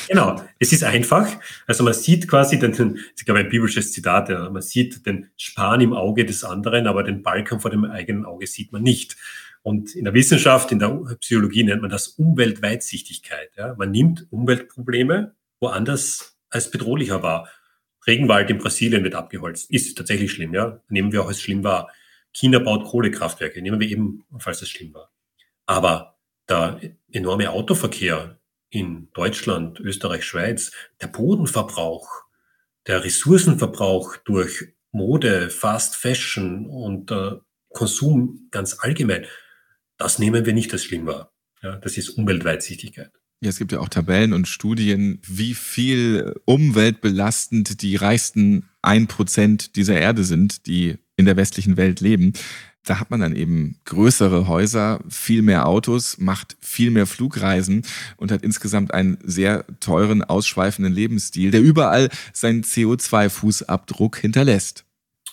Genau, 0.09 0.43
es 0.59 0.73
ist 0.73 0.85
einfach. 0.85 1.29
Also 1.67 1.85
man 1.85 1.95
sieht 1.95 2.29
quasi 2.29 2.59
den, 2.59 2.99
ich 3.17 3.25
glaube 3.25 3.41
ein 3.41 3.49
biblisches 3.49 3.93
Zitat, 3.93 4.29
man 4.29 4.63
sieht 4.63 5.07
den 5.07 5.31
Span 5.37 5.81
im 5.81 5.93
Auge 5.93 6.25
des 6.25 6.45
anderen, 6.45 6.87
aber 6.87 7.03
den 7.03 7.23
Balken 7.23 7.61
vor 7.61 7.71
dem 7.71 7.85
eigenen 7.85 8.25
Auge 8.25 8.47
sieht 8.47 8.73
man 8.73 8.83
nicht. 8.83 9.17
Und 9.63 9.95
in 9.95 10.05
der 10.05 10.15
Wissenschaft, 10.15 10.73
in 10.73 10.79
der 10.79 10.89
Psychologie 11.21 11.65
nennt 11.65 11.83
man 11.83 11.91
das 11.91 12.09
Umweltweitsichtigkeit. 12.09 13.51
Ja. 13.57 13.75
Man 13.77 13.91
nimmt 13.91 14.27
Umweltprobleme 14.31 15.35
woanders 15.61 16.39
als 16.49 16.71
bedrohlicher 16.71 17.23
wahr. 17.23 17.49
Regenwald 18.07 18.49
in 18.49 18.59
Brasilien 18.59 19.05
wird 19.05 19.15
abgeholzt. 19.15 19.71
Ist 19.71 19.99
tatsächlich 19.99 20.33
schlimm, 20.33 20.55
ja. 20.55 20.81
Nehmen 20.89 21.13
wir 21.13 21.23
auch 21.23 21.29
als 21.29 21.43
schlimm 21.43 21.63
wahr. 21.63 21.91
China 22.33 22.59
baut 22.59 22.87
Kohlekraftwerke. 22.87 23.61
Nehmen 23.61 23.79
wir 23.79 23.89
eben, 23.89 24.25
falls 24.39 24.63
es 24.63 24.71
schlimm 24.71 24.95
war. 24.95 25.13
Aber 25.67 26.19
der 26.49 26.81
enorme 27.13 27.51
Autoverkehr 27.51 28.40
in 28.71 29.09
Deutschland, 29.13 29.81
Österreich, 29.81 30.25
Schweiz, 30.25 30.73
der 31.01 31.09
Bodenverbrauch, 31.09 32.09
der 32.87 33.05
Ressourcenverbrauch 33.05 34.17
durch 34.25 34.75
Mode, 34.93 35.51
Fast 35.51 35.97
Fashion 35.97 36.67
und 36.67 37.11
äh, 37.11 37.33
Konsum 37.69 38.49
ganz 38.51 38.79
allgemein, 38.81 39.27
das 39.97 40.19
nehmen 40.19 40.47
wir 40.47 40.53
nicht 40.53 40.73
als 40.73 40.85
schlimm 40.85 41.07
wahr. 41.07 41.33
Ja, 41.63 41.77
das 41.77 41.99
ist 41.99 42.11
Umweltweitsichtigkeit. 42.11 43.13
Ja, 43.43 43.49
es 43.49 43.59
gibt 43.59 43.73
ja 43.73 43.81
auch 43.81 43.89
Tabellen 43.89 44.33
und 44.33 44.49
Studien, 44.49 45.21
wie 45.27 45.55
viel 45.55 46.35
umweltbelastend 46.45 47.81
die 47.83 47.97
reichsten 47.97 48.69
ein 48.83 49.07
Prozent 49.07 49.77
dieser 49.77 49.99
Erde 49.99 50.25
sind, 50.25 50.67
die 50.67 50.99
in 51.17 51.27
der 51.27 51.37
westlichen 51.37 51.77
Welt 51.77 52.01
leben. 52.01 52.33
Da 52.85 52.99
hat 52.99 53.11
man 53.11 53.21
dann 53.21 53.37
eben 53.37 53.79
größere 53.85 54.49
Häuser, 54.49 55.01
viel 55.09 55.43
mehr 55.43 55.67
Autos, 55.67 56.19
macht 56.19 56.57
viel 56.61 56.91
mehr 56.91 57.07
Flugreisen 57.07 57.85
und 58.17 58.33
hat 58.33 58.43
insgesamt 58.43 58.95
einen 58.95 59.19
sehr 59.23 59.67
teuren, 59.81 60.25
ausschweifenden 60.25 60.93
Lebensstil, 60.93 61.51
der 61.51 61.61
überall 61.61 62.09
seinen 62.33 62.63
CO2-Fußabdruck 62.63 64.17
hinterlässt. 64.17 64.85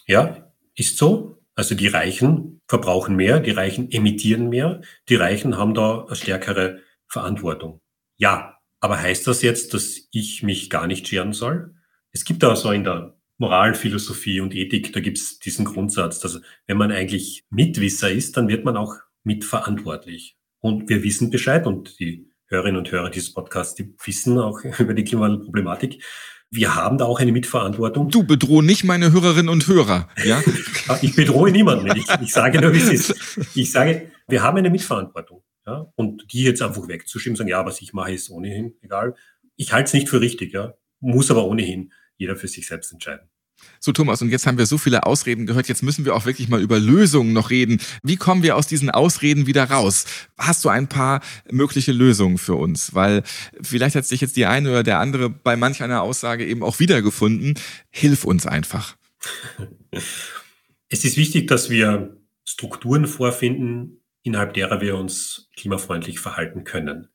Ja, 0.08 0.52
ist 0.76 0.98
so. 0.98 1.42
Also 1.56 1.74
die 1.74 1.88
Reichen 1.88 2.62
verbrauchen 2.68 3.16
mehr, 3.16 3.40
die 3.40 3.52
Reichen 3.52 3.90
emittieren 3.90 4.50
mehr, 4.50 4.82
die 5.10 5.16
Reichen 5.16 5.58
haben 5.58 5.74
da 5.74 6.06
eine 6.06 6.16
stärkere 6.16 6.82
Verantwortung. 7.08 7.82
Ja, 8.18 8.60
aber 8.80 9.02
heißt 9.02 9.26
das 9.26 9.42
jetzt, 9.42 9.74
dass 9.74 10.08
ich 10.12 10.44
mich 10.44 10.70
gar 10.70 10.86
nicht 10.86 11.08
scheren 11.08 11.34
soll? 11.34 11.74
Es 12.12 12.26
gibt 12.26 12.44
da 12.44 12.56
so 12.56 12.72
in 12.72 12.84
der 12.84 13.17
Moralphilosophie 13.38 14.42
und 14.42 14.56
Ethik, 14.56 14.94
da 14.94 15.00
gibt 15.00 15.18
es 15.18 15.40
diesen 15.40 15.66
Grundsatz, 15.66 16.20
dass 16.20 16.42
wenn 16.66 16.78
man 16.78 16.92
eigentlich 16.92 17.46
Mitwisser 17.50 18.12
ist, 18.12 18.38
dann 18.38 18.48
wird 18.48 18.66
man 18.66 18.78
auch 18.78 18.96
mitverantwortlich. 19.24 20.38
Und 20.60 20.90
wir 20.90 21.04
wissen 21.04 21.30
Bescheid 21.30 21.68
und 21.68 22.00
die 22.00 22.32
Hörerinnen 22.48 22.80
und 22.80 22.92
Hörer 22.92 23.10
dieses 23.10 23.34
Podcasts, 23.34 23.76
die 23.76 23.94
wissen 24.04 24.40
auch 24.40 24.60
über 24.80 24.94
die 24.94 25.04
Klimaproblematik. 25.04 26.04
Wir 26.50 26.76
haben 26.76 26.98
da 26.98 27.06
auch 27.06 27.20
eine 27.20 27.34
Mitverantwortung. 27.34 28.10
Du 28.10 28.24
bedrohe 28.24 28.64
nicht 28.64 28.86
meine 28.86 29.12
Hörerinnen 29.12 29.50
und 29.50 29.68
Hörer, 29.68 30.08
ja? 30.24 30.42
ich 31.02 31.14
bedrohe 31.14 31.52
niemanden. 31.52 31.92
Ich, 31.96 32.06
ich 32.22 32.32
sage 32.32 32.62
nur, 32.62 32.74
wie 32.74 32.78
es 32.78 32.90
ist. 32.90 33.38
Ich 33.54 33.72
sage, 33.72 34.12
wir 34.30 34.44
haben 34.44 34.58
eine 34.58 34.70
Mitverantwortung. 34.70 35.44
Ja? 35.66 35.92
Und 35.96 36.32
die 36.32 36.44
jetzt 36.44 36.62
einfach 36.62 36.88
wegzuschieben, 36.88 37.36
sagen, 37.36 37.50
ja, 37.50 37.66
was 37.66 37.82
ich 37.82 37.92
mache, 37.92 38.14
ist 38.14 38.30
ohnehin 38.30 38.76
egal. 38.82 39.16
Ich 39.58 39.74
halte 39.74 39.88
es 39.88 39.94
nicht 39.94 40.08
für 40.08 40.22
richtig, 40.22 40.54
ja. 40.54 40.74
Muss 41.02 41.30
aber 41.30 41.46
ohnehin 41.46 41.92
jeder 42.18 42.36
für 42.36 42.48
sich 42.48 42.68
selbst 42.68 42.92
entscheiden. 42.92 43.30
So, 43.80 43.92
Thomas, 43.92 44.22
und 44.22 44.30
jetzt 44.30 44.46
haben 44.46 44.58
wir 44.58 44.66
so 44.66 44.78
viele 44.78 45.06
Ausreden 45.06 45.46
gehört, 45.46 45.68
jetzt 45.68 45.84
müssen 45.84 46.06
wir 46.06 46.16
auch 46.16 46.26
wirklich 46.26 46.48
mal 46.48 46.62
über 46.62 46.80
Lösungen 46.80 47.34
noch 47.34 47.50
reden. 47.50 47.80
Wie 48.04 48.16
kommen 48.16 48.44
wir 48.44 48.56
aus 48.56 48.68
diesen 48.68 48.90
Ausreden 48.90 49.48
wieder 49.48 49.66
raus? 49.66 50.06
Hast 50.38 50.64
du 50.66 50.70
ein 50.70 50.88
paar 50.88 51.22
mögliche 51.50 51.92
Lösungen 51.92 52.38
für 52.38 52.56
uns? 52.56 52.94
Weil 52.94 53.24
vielleicht 53.62 53.96
hat 53.96 54.06
sich 54.06 54.22
jetzt 54.22 54.36
die 54.36 54.46
eine 54.46 54.70
oder 54.70 54.84
der 54.84 55.00
andere 55.00 55.30
bei 55.30 55.56
manch 55.56 55.82
einer 55.82 56.02
Aussage 56.02 56.46
eben 56.46 56.64
auch 56.64 56.80
wiedergefunden. 56.80 57.56
Hilf 57.90 58.24
uns 58.24 58.46
einfach. 58.46 58.96
Es 60.90 61.04
ist 61.04 61.18
wichtig, 61.18 61.50
dass 61.50 61.70
wir 61.70 62.18
Strukturen 62.46 63.08
vorfinden, 63.08 64.06
innerhalb 64.24 64.54
derer 64.54 64.80
wir 64.80 64.96
uns 64.96 65.50
klimafreundlich 65.58 66.22
verhalten 66.22 66.64
können. 66.64 67.10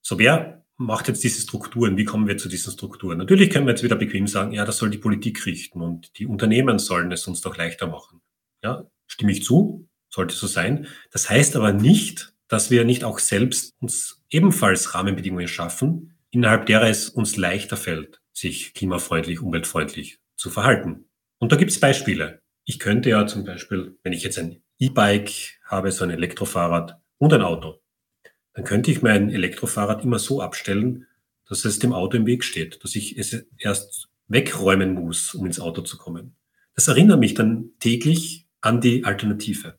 So, 0.00 0.18
wer 0.18 0.61
macht 0.76 1.08
jetzt 1.08 1.22
diese 1.22 1.40
Strukturen? 1.40 1.96
Wie 1.96 2.04
kommen 2.04 2.26
wir 2.26 2.38
zu 2.38 2.48
diesen 2.48 2.72
Strukturen? 2.72 3.18
Natürlich 3.18 3.50
können 3.50 3.66
wir 3.66 3.72
jetzt 3.72 3.82
wieder 3.82 3.96
bequem 3.96 4.26
sagen, 4.26 4.52
ja, 4.52 4.64
das 4.64 4.78
soll 4.78 4.90
die 4.90 4.98
Politik 4.98 5.44
richten 5.46 5.80
und 5.80 6.18
die 6.18 6.26
Unternehmen 6.26 6.78
sollen 6.78 7.12
es 7.12 7.26
uns 7.26 7.40
doch 7.40 7.56
leichter 7.56 7.86
machen. 7.86 8.20
Ja, 8.62 8.84
stimme 9.06 9.32
ich 9.32 9.44
zu, 9.44 9.88
sollte 10.08 10.34
so 10.34 10.46
sein. 10.46 10.86
Das 11.10 11.28
heißt 11.28 11.56
aber 11.56 11.72
nicht, 11.72 12.34
dass 12.48 12.70
wir 12.70 12.84
nicht 12.84 13.04
auch 13.04 13.18
selbst 13.18 13.74
uns 13.80 14.22
ebenfalls 14.30 14.94
Rahmenbedingungen 14.94 15.48
schaffen, 15.48 16.18
innerhalb 16.30 16.66
derer 16.66 16.88
es 16.88 17.08
uns 17.08 17.36
leichter 17.36 17.76
fällt, 17.76 18.20
sich 18.32 18.74
klimafreundlich, 18.74 19.40
umweltfreundlich 19.40 20.20
zu 20.36 20.50
verhalten. 20.50 21.06
Und 21.38 21.52
da 21.52 21.56
gibt 21.56 21.70
es 21.70 21.80
Beispiele. 21.80 22.40
Ich 22.64 22.78
könnte 22.78 23.10
ja 23.10 23.26
zum 23.26 23.44
Beispiel, 23.44 23.98
wenn 24.02 24.12
ich 24.12 24.22
jetzt 24.22 24.38
ein 24.38 24.62
E-Bike 24.78 25.60
habe, 25.64 25.92
so 25.92 26.04
ein 26.04 26.10
Elektrofahrrad 26.10 27.00
und 27.18 27.32
ein 27.32 27.42
Auto, 27.42 27.81
dann 28.54 28.64
könnte 28.64 28.90
ich 28.90 29.02
mein 29.02 29.30
Elektrofahrrad 29.30 30.02
immer 30.04 30.18
so 30.18 30.42
abstellen, 30.42 31.06
dass 31.48 31.64
es 31.64 31.78
dem 31.78 31.92
Auto 31.92 32.16
im 32.16 32.26
Weg 32.26 32.42
steht, 32.44 32.82
dass 32.82 32.94
ich 32.94 33.18
es 33.18 33.44
erst 33.58 34.08
wegräumen 34.28 34.94
muss, 34.94 35.34
um 35.34 35.44
ins 35.46 35.60
Auto 35.60 35.82
zu 35.82 35.98
kommen. 35.98 36.34
Das 36.74 36.88
erinnert 36.88 37.20
mich 37.20 37.34
dann 37.34 37.70
täglich 37.80 38.46
an 38.60 38.80
die 38.80 39.04
Alternative. 39.04 39.78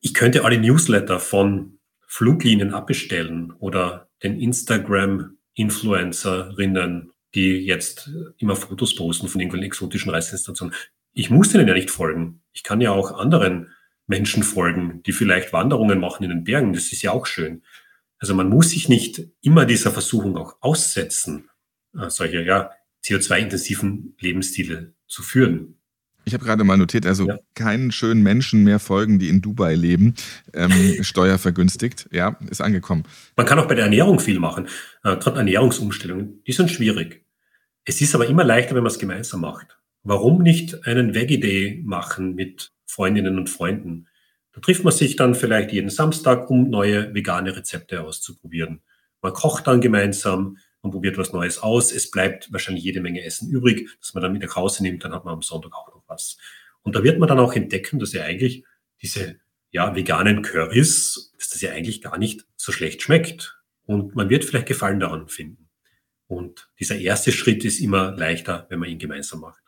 Ich 0.00 0.14
könnte 0.14 0.44
alle 0.44 0.58
Newsletter 0.58 1.20
von 1.20 1.78
Fluglinien 2.06 2.72
abbestellen 2.74 3.52
oder 3.52 4.08
den 4.22 4.40
Instagram-Influencerinnen, 4.40 7.12
die 7.34 7.58
jetzt 7.58 8.10
immer 8.38 8.56
Fotos 8.56 8.94
posten 8.94 9.28
von 9.28 9.40
irgendwelchen 9.40 9.66
exotischen 9.66 10.10
Reisestationen. 10.10 10.74
Ich 11.12 11.30
muss 11.30 11.50
denen 11.50 11.68
ja 11.68 11.74
nicht 11.74 11.90
folgen. 11.90 12.40
Ich 12.52 12.62
kann 12.62 12.80
ja 12.80 12.92
auch 12.92 13.12
anderen 13.12 13.68
Menschen 14.12 14.42
folgen, 14.42 15.02
die 15.04 15.12
vielleicht 15.12 15.54
Wanderungen 15.54 15.98
machen 15.98 16.22
in 16.24 16.28
den 16.28 16.44
Bergen. 16.44 16.74
Das 16.74 16.92
ist 16.92 17.00
ja 17.00 17.12
auch 17.12 17.24
schön. 17.24 17.62
Also 18.18 18.34
man 18.34 18.50
muss 18.50 18.70
sich 18.70 18.90
nicht 18.90 19.22
immer 19.40 19.64
dieser 19.64 19.90
Versuchung 19.90 20.36
auch 20.36 20.56
aussetzen, 20.60 21.48
äh, 21.98 22.10
solche 22.10 22.42
ja, 22.42 22.70
CO2-intensiven 23.02 24.14
Lebensstile 24.20 24.92
zu 25.06 25.22
führen. 25.22 25.78
Ich 26.24 26.34
habe 26.34 26.44
gerade 26.44 26.62
mal 26.62 26.76
notiert, 26.76 27.06
also 27.06 27.26
ja. 27.26 27.38
keinen 27.54 27.90
schönen 27.90 28.22
Menschen 28.22 28.64
mehr 28.64 28.78
folgen, 28.78 29.18
die 29.18 29.30
in 29.30 29.40
Dubai 29.40 29.74
leben, 29.74 30.14
ähm, 30.52 30.70
steuervergünstigt. 31.00 32.10
Ja, 32.12 32.36
ist 32.50 32.60
angekommen. 32.60 33.04
Man 33.34 33.46
kann 33.46 33.58
auch 33.58 33.66
bei 33.66 33.74
der 33.74 33.84
Ernährung 33.84 34.20
viel 34.20 34.38
machen. 34.38 34.66
Äh, 35.04 35.16
Gerade 35.16 35.38
Ernährungsumstellungen, 35.38 36.42
die 36.46 36.52
sind 36.52 36.70
schwierig. 36.70 37.24
Es 37.86 38.02
ist 38.02 38.14
aber 38.14 38.28
immer 38.28 38.44
leichter, 38.44 38.74
wenn 38.74 38.82
man 38.82 38.92
es 38.92 38.98
gemeinsam 38.98 39.40
macht. 39.40 39.78
Warum 40.04 40.42
nicht 40.42 40.86
einen 40.86 41.14
Veggie 41.14 41.40
Day 41.40 41.82
machen 41.84 42.34
mit 42.34 42.72
Freundinnen 42.92 43.38
und 43.38 43.48
Freunden? 43.48 44.08
Da 44.52 44.60
trifft 44.60 44.84
man 44.84 44.92
sich 44.92 45.16
dann 45.16 45.34
vielleicht 45.34 45.72
jeden 45.72 45.90
Samstag, 45.90 46.50
um 46.50 46.68
neue 46.68 47.14
vegane 47.14 47.56
Rezepte 47.56 48.02
auszuprobieren. 48.02 48.82
Man 49.22 49.32
kocht 49.32 49.66
dann 49.66 49.80
gemeinsam, 49.80 50.58
man 50.82 50.92
probiert 50.92 51.16
was 51.16 51.32
Neues 51.32 51.58
aus. 51.58 51.92
Es 51.92 52.10
bleibt 52.10 52.52
wahrscheinlich 52.52 52.84
jede 52.84 53.00
Menge 53.00 53.24
Essen 53.24 53.50
übrig, 53.50 53.88
das 54.00 54.14
man 54.14 54.22
dann 54.22 54.32
mit 54.32 54.42
nach 54.42 54.56
Hause 54.56 54.82
nimmt. 54.82 55.04
Dann 55.04 55.14
hat 55.14 55.24
man 55.24 55.34
am 55.34 55.42
Sonntag 55.42 55.72
auch 55.74 55.88
noch 55.94 56.02
was. 56.06 56.36
Und 56.82 56.96
da 56.96 57.02
wird 57.02 57.18
man 57.18 57.28
dann 57.28 57.38
auch 57.38 57.54
entdecken, 57.54 57.98
dass 57.98 58.12
ja 58.12 58.24
eigentlich 58.24 58.64
diese 59.00 59.36
ja, 59.70 59.94
veganen 59.94 60.42
Currys, 60.42 61.32
dass 61.38 61.50
das 61.50 61.60
ja 61.62 61.70
eigentlich 61.70 62.02
gar 62.02 62.18
nicht 62.18 62.44
so 62.56 62.72
schlecht 62.72 63.00
schmeckt. 63.00 63.58
Und 63.86 64.14
man 64.14 64.28
wird 64.28 64.44
vielleicht 64.44 64.66
Gefallen 64.66 65.00
daran 65.00 65.28
finden. 65.28 65.70
Und 66.26 66.68
dieser 66.78 66.96
erste 66.96 67.32
Schritt 67.32 67.64
ist 67.64 67.80
immer 67.80 68.12
leichter, 68.12 68.66
wenn 68.68 68.80
man 68.80 68.88
ihn 68.88 68.98
gemeinsam 68.98 69.40
macht. 69.40 69.61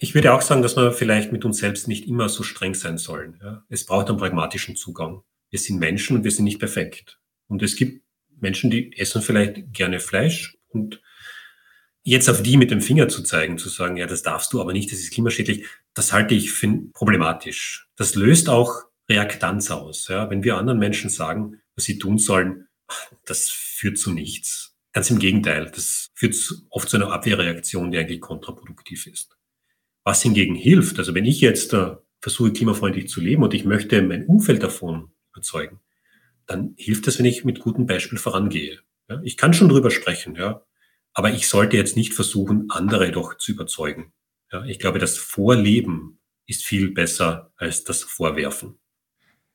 Ich 0.00 0.14
würde 0.14 0.32
auch 0.32 0.42
sagen, 0.42 0.62
dass 0.62 0.76
wir 0.76 0.92
vielleicht 0.92 1.32
mit 1.32 1.44
uns 1.44 1.58
selbst 1.58 1.88
nicht 1.88 2.06
immer 2.06 2.28
so 2.28 2.44
streng 2.44 2.74
sein 2.74 2.98
sollen. 2.98 3.38
Ja. 3.42 3.64
Es 3.68 3.84
braucht 3.84 4.08
einen 4.08 4.18
pragmatischen 4.18 4.76
Zugang. 4.76 5.22
Wir 5.50 5.58
sind 5.58 5.80
Menschen 5.80 6.16
und 6.16 6.22
wir 6.22 6.30
sind 6.30 6.44
nicht 6.44 6.60
perfekt. 6.60 7.18
Und 7.48 7.62
es 7.64 7.74
gibt 7.74 8.04
Menschen, 8.40 8.70
die 8.70 8.96
essen 8.96 9.22
vielleicht 9.22 9.72
gerne 9.72 9.98
Fleisch 9.98 10.56
und 10.68 11.02
jetzt 12.04 12.30
auf 12.30 12.42
die 12.42 12.56
mit 12.56 12.70
dem 12.70 12.80
Finger 12.80 13.08
zu 13.08 13.24
zeigen, 13.24 13.58
zu 13.58 13.68
sagen, 13.68 13.96
ja, 13.96 14.06
das 14.06 14.22
darfst 14.22 14.52
du 14.52 14.60
aber 14.60 14.72
nicht, 14.72 14.92
das 14.92 15.00
ist 15.00 15.12
klimaschädlich, 15.12 15.66
das 15.94 16.12
halte 16.12 16.34
ich 16.34 16.52
für 16.52 16.68
problematisch. 16.92 17.88
Das 17.96 18.14
löst 18.14 18.48
auch 18.48 18.84
Reaktanz 19.08 19.72
aus. 19.72 20.06
Ja. 20.06 20.30
Wenn 20.30 20.44
wir 20.44 20.58
anderen 20.58 20.78
Menschen 20.78 21.10
sagen, 21.10 21.60
was 21.74 21.84
sie 21.84 21.98
tun 21.98 22.18
sollen, 22.18 22.68
das 23.24 23.50
führt 23.50 23.98
zu 23.98 24.12
nichts. 24.12 24.76
Ganz 24.92 25.10
im 25.10 25.18
Gegenteil, 25.18 25.70
das 25.74 26.08
führt 26.14 26.36
oft 26.70 26.88
zu 26.88 26.96
einer 26.96 27.10
Abwehrreaktion, 27.10 27.90
die 27.90 27.98
eigentlich 27.98 28.20
kontraproduktiv 28.20 29.06
ist. 29.08 29.37
Was 30.08 30.22
hingegen 30.22 30.54
hilft, 30.54 30.98
also 30.98 31.14
wenn 31.14 31.26
ich 31.26 31.42
jetzt 31.42 31.74
äh, 31.74 31.96
versuche, 32.22 32.54
klimafreundlich 32.54 33.10
zu 33.10 33.20
leben 33.20 33.42
und 33.42 33.52
ich 33.52 33.66
möchte 33.66 34.00
mein 34.00 34.24
Umfeld 34.24 34.62
davon 34.62 35.10
überzeugen, 35.34 35.80
dann 36.46 36.72
hilft 36.78 37.06
es, 37.08 37.18
wenn 37.18 37.26
ich 37.26 37.44
mit 37.44 37.60
gutem 37.60 37.84
Beispiel 37.84 38.16
vorangehe. 38.16 38.80
Ja, 39.10 39.20
ich 39.22 39.36
kann 39.36 39.52
schon 39.52 39.68
drüber 39.68 39.90
sprechen, 39.90 40.34
ja, 40.34 40.64
aber 41.12 41.34
ich 41.34 41.46
sollte 41.46 41.76
jetzt 41.76 41.94
nicht 41.94 42.14
versuchen, 42.14 42.70
andere 42.70 43.12
doch 43.12 43.36
zu 43.36 43.52
überzeugen. 43.52 44.14
Ja, 44.50 44.64
ich 44.64 44.78
glaube, 44.78 44.98
das 44.98 45.18
Vorleben 45.18 46.20
ist 46.46 46.64
viel 46.64 46.90
besser 46.90 47.52
als 47.56 47.84
das 47.84 48.02
Vorwerfen. 48.02 48.78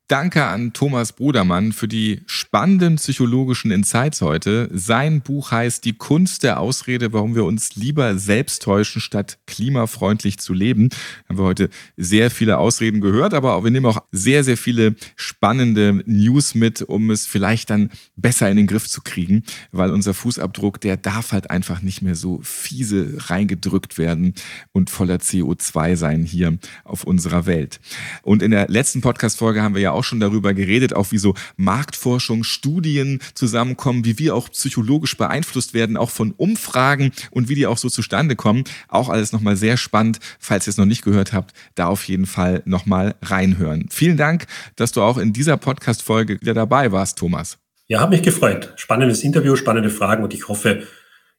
Danke 0.10 0.44
an 0.44 0.74
Thomas 0.74 1.14
Brudermann 1.14 1.72
für 1.72 1.88
die 1.88 2.24
spannenden 2.26 2.98
psychologischen 2.98 3.72
Insights 3.72 4.22
heute. 4.22 4.70
Sein 4.74 5.22
Buch 5.22 5.52
heißt 5.52 5.86
Die 5.86 5.94
Kunst 5.94 6.44
der 6.44 6.60
Ausrede, 6.60 7.14
warum 7.14 7.36
wir 7.36 7.46
uns 7.46 7.78
lieber 7.78 8.18
selbst 8.18 8.64
täuschen, 8.64 9.00
statt 9.00 9.38
klimafreundlich 9.48 10.40
zu 10.40 10.54
leben. 10.54 10.90
Haben 11.30 11.38
wir 11.38 11.46
heute 11.46 11.70
sehr 11.96 12.32
viele 12.32 12.58
Ausreden 12.58 13.00
gehört, 13.00 13.34
aber 13.34 13.64
wir 13.64 13.72
nehmen 13.72 13.86
auch 13.86 14.04
sehr, 14.12 14.44
sehr 14.44 14.58
viele 14.58 14.96
spannende 15.16 16.04
News 16.06 16.54
mit, 16.54 16.82
um 16.82 17.10
es 17.10 17.26
vielleicht 17.26 17.70
dann 17.70 17.90
besser 18.18 18.52
in 18.52 18.58
den 18.58 18.68
Griff 18.68 18.90
zu 18.90 19.02
kriegen, 19.02 19.44
weil 19.72 19.90
unser 19.90 20.14
Fußabdruck, 20.14 20.82
der 20.82 20.98
darf 20.98 21.32
halt 21.32 21.50
einfach 21.50 21.82
nicht 21.82 22.02
mehr 22.02 22.16
so 22.16 22.42
fiese 22.44 23.16
reingedrückt 23.30 23.98
werden 23.98 24.34
und 24.74 24.90
voller 24.90 25.16
CO2 25.16 25.96
sein 25.96 26.24
hier 26.24 26.58
auf 26.84 27.06
unserer 27.06 27.46
Welt. 27.46 27.80
Und 28.22 28.44
in 28.44 28.52
der 28.52 28.68
letzten 28.68 29.00
Podcast-Folge 29.00 29.62
haben 29.62 29.76
wir 29.76 29.82
ja 29.82 29.93
auch 29.94 30.04
schon 30.04 30.20
darüber 30.20 30.54
geredet, 30.54 30.94
auch 30.94 31.12
wie 31.12 31.18
so 31.18 31.34
Marktforschung, 31.56 32.44
Studien 32.44 33.20
zusammenkommen, 33.34 34.06
wie 34.06 34.20
wir 34.20 34.36
auch 34.36 34.50
psychologisch 34.50 35.18
beeinflusst 35.18 35.74
werden, 35.74 35.98
auch 35.98 36.10
von 36.10 36.32
Umfragen 36.32 37.12
und 37.32 37.50
wie 37.50 37.56
die 37.56 37.68
auch 37.68 37.78
so 37.78 37.90
zustande 37.90 38.36
kommen. 38.36 38.64
Auch 38.88 39.10
alles 39.10 39.32
nochmal 39.32 39.56
sehr 39.56 39.78
spannend. 39.78 40.20
Falls 40.40 40.68
ihr 40.68 40.72
es 40.72 40.78
noch 40.78 40.86
nicht 40.86 41.04
gehört 41.04 41.34
habt, 41.34 41.54
da 41.76 41.88
auf 41.88 42.08
jeden 42.08 42.26
Fall 42.26 42.62
nochmal 42.66 43.16
reinhören. 43.22 43.88
Vielen 43.90 44.18
Dank, 44.18 44.46
dass 44.76 44.92
du 44.92 45.02
auch 45.02 45.18
in 45.18 45.34
dieser 45.34 45.58
Podcast-Folge 45.58 46.40
wieder 46.42 46.54
dabei 46.54 46.92
warst, 46.92 47.18
Thomas. 47.18 47.58
Ja, 47.88 48.00
hat 48.00 48.10
mich 48.10 48.24
gefreut. 48.24 48.74
Spannendes 48.76 49.24
Interview, 49.24 49.56
spannende 49.56 49.90
Fragen 49.90 50.24
und 50.24 50.34
ich 50.34 50.48
hoffe, 50.48 50.84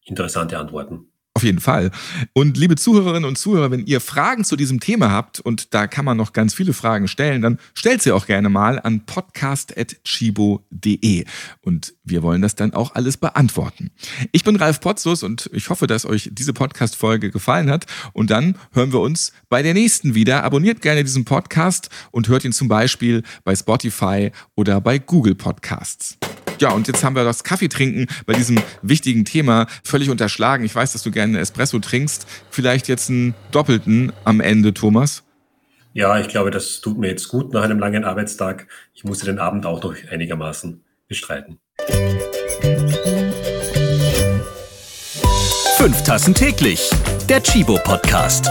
interessante 0.05 0.59
Antworten. 0.59 1.07
Auf 1.37 1.43
jeden 1.43 1.59
Fall. 1.59 1.91
Und 2.33 2.57
liebe 2.57 2.77
Zuhörerinnen 2.77 3.29
und 3.29 3.37
Zuhörer, 3.37 3.73
wenn 3.73 3.85
ihr 3.87 4.01
Fragen 4.01 4.45
zu 4.45 4.55
diesem 4.55 4.79
Thema 4.79 5.11
habt, 5.11 5.41
und 5.41 5.75
da 5.75 5.89
kann 5.89 6.05
man 6.05 6.17
noch 6.17 6.33
ganz 6.33 6.55
viele 6.55 6.73
Fragen 6.73 7.09
stellen, 7.09 7.43
dann 7.43 7.59
stellt 7.75 8.03
sie 8.03 8.13
auch 8.13 8.27
gerne 8.27 8.49
mal 8.49 8.79
an 8.79 9.05
podcast.chibo.de. 9.05 11.25
Und 11.61 11.95
wir 12.05 12.23
wollen 12.23 12.41
das 12.41 12.55
dann 12.55 12.73
auch 12.73 12.95
alles 12.95 13.17
beantworten. 13.17 13.91
Ich 14.31 14.45
bin 14.45 14.55
Ralf 14.55 14.81
Potzus 14.81 15.25
und 15.25 15.51
ich 15.53 15.71
hoffe, 15.71 15.89
dass 15.89 16.07
euch 16.07 16.31
diese 16.33 16.53
Podcast-Folge 16.53 17.33
gefallen 17.33 17.69
hat. 17.69 17.87
Und 18.13 18.31
dann 18.31 18.55
hören 18.73 18.93
wir 18.93 19.01
uns 19.01 19.33
bei 19.49 19.63
der 19.63 19.75
nächsten 19.75 20.15
wieder. 20.15 20.45
Abonniert 20.45 20.83
gerne 20.83 21.03
diesen 21.03 21.25
Podcast 21.25 21.91
und 22.13 22.29
hört 22.29 22.45
ihn 22.45 22.53
zum 22.53 22.69
Beispiel 22.69 23.25
bei 23.43 23.57
Spotify 23.57 24.31
oder 24.55 24.81
bei 24.81 25.01
Google 25.01 25.35
Podcasts. 25.35 26.17
Ja, 26.61 26.73
und 26.73 26.87
jetzt 26.87 27.05
haben 27.05 27.17
wir 27.17 27.25
das 27.25 27.45
Kaffeetrinken 27.45 28.07
bei 28.27 28.33
diesem 28.33 28.59
wichtigen 28.83 29.25
Thema 29.25 29.67
völlig 29.83 30.11
unterschlagen. 30.11 30.65
Ich 30.65 30.75
weiß, 30.75 30.93
dass 30.93 31.03
du 31.03 31.11
gerne 31.11 31.39
Espresso 31.39 31.79
trinkst. 31.79 32.27
Vielleicht 32.51 32.89
jetzt 32.89 33.11
einen 33.11 33.35
doppelten 33.51 34.13
am 34.25 34.41
Ende, 34.41 34.73
Thomas? 34.73 35.25
Ja, 35.93 36.19
ich 36.19 36.29
glaube, 36.29 36.51
das 36.51 36.81
tut 36.81 36.99
mir 36.99 37.09
jetzt 37.09 37.29
gut 37.29 37.53
nach 37.53 37.63
einem 37.63 37.79
langen 37.79 38.05
Arbeitstag. 38.05 38.67
Ich 38.95 39.05
musste 39.05 39.27
den 39.27 39.39
Abend 39.39 39.65
auch 39.65 39.83
noch 39.83 39.95
einigermaßen 40.11 40.83
bestreiten. 41.09 41.59
Fünf 45.77 46.03
Tassen 46.03 46.35
täglich. 46.35 46.91
Der 47.29 47.43
Chibo 47.43 47.79
Podcast. 47.85 48.49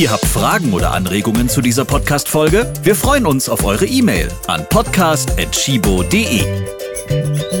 Ihr 0.00 0.10
habt 0.10 0.24
Fragen 0.24 0.72
oder 0.72 0.92
Anregungen 0.92 1.50
zu 1.50 1.60
dieser 1.60 1.84
Podcast-Folge? 1.84 2.72
Wir 2.82 2.94
freuen 2.94 3.26
uns 3.26 3.50
auf 3.50 3.66
eure 3.66 3.84
E-Mail 3.84 4.28
an 4.46 4.66
podcast.chibo.de. 4.70 7.59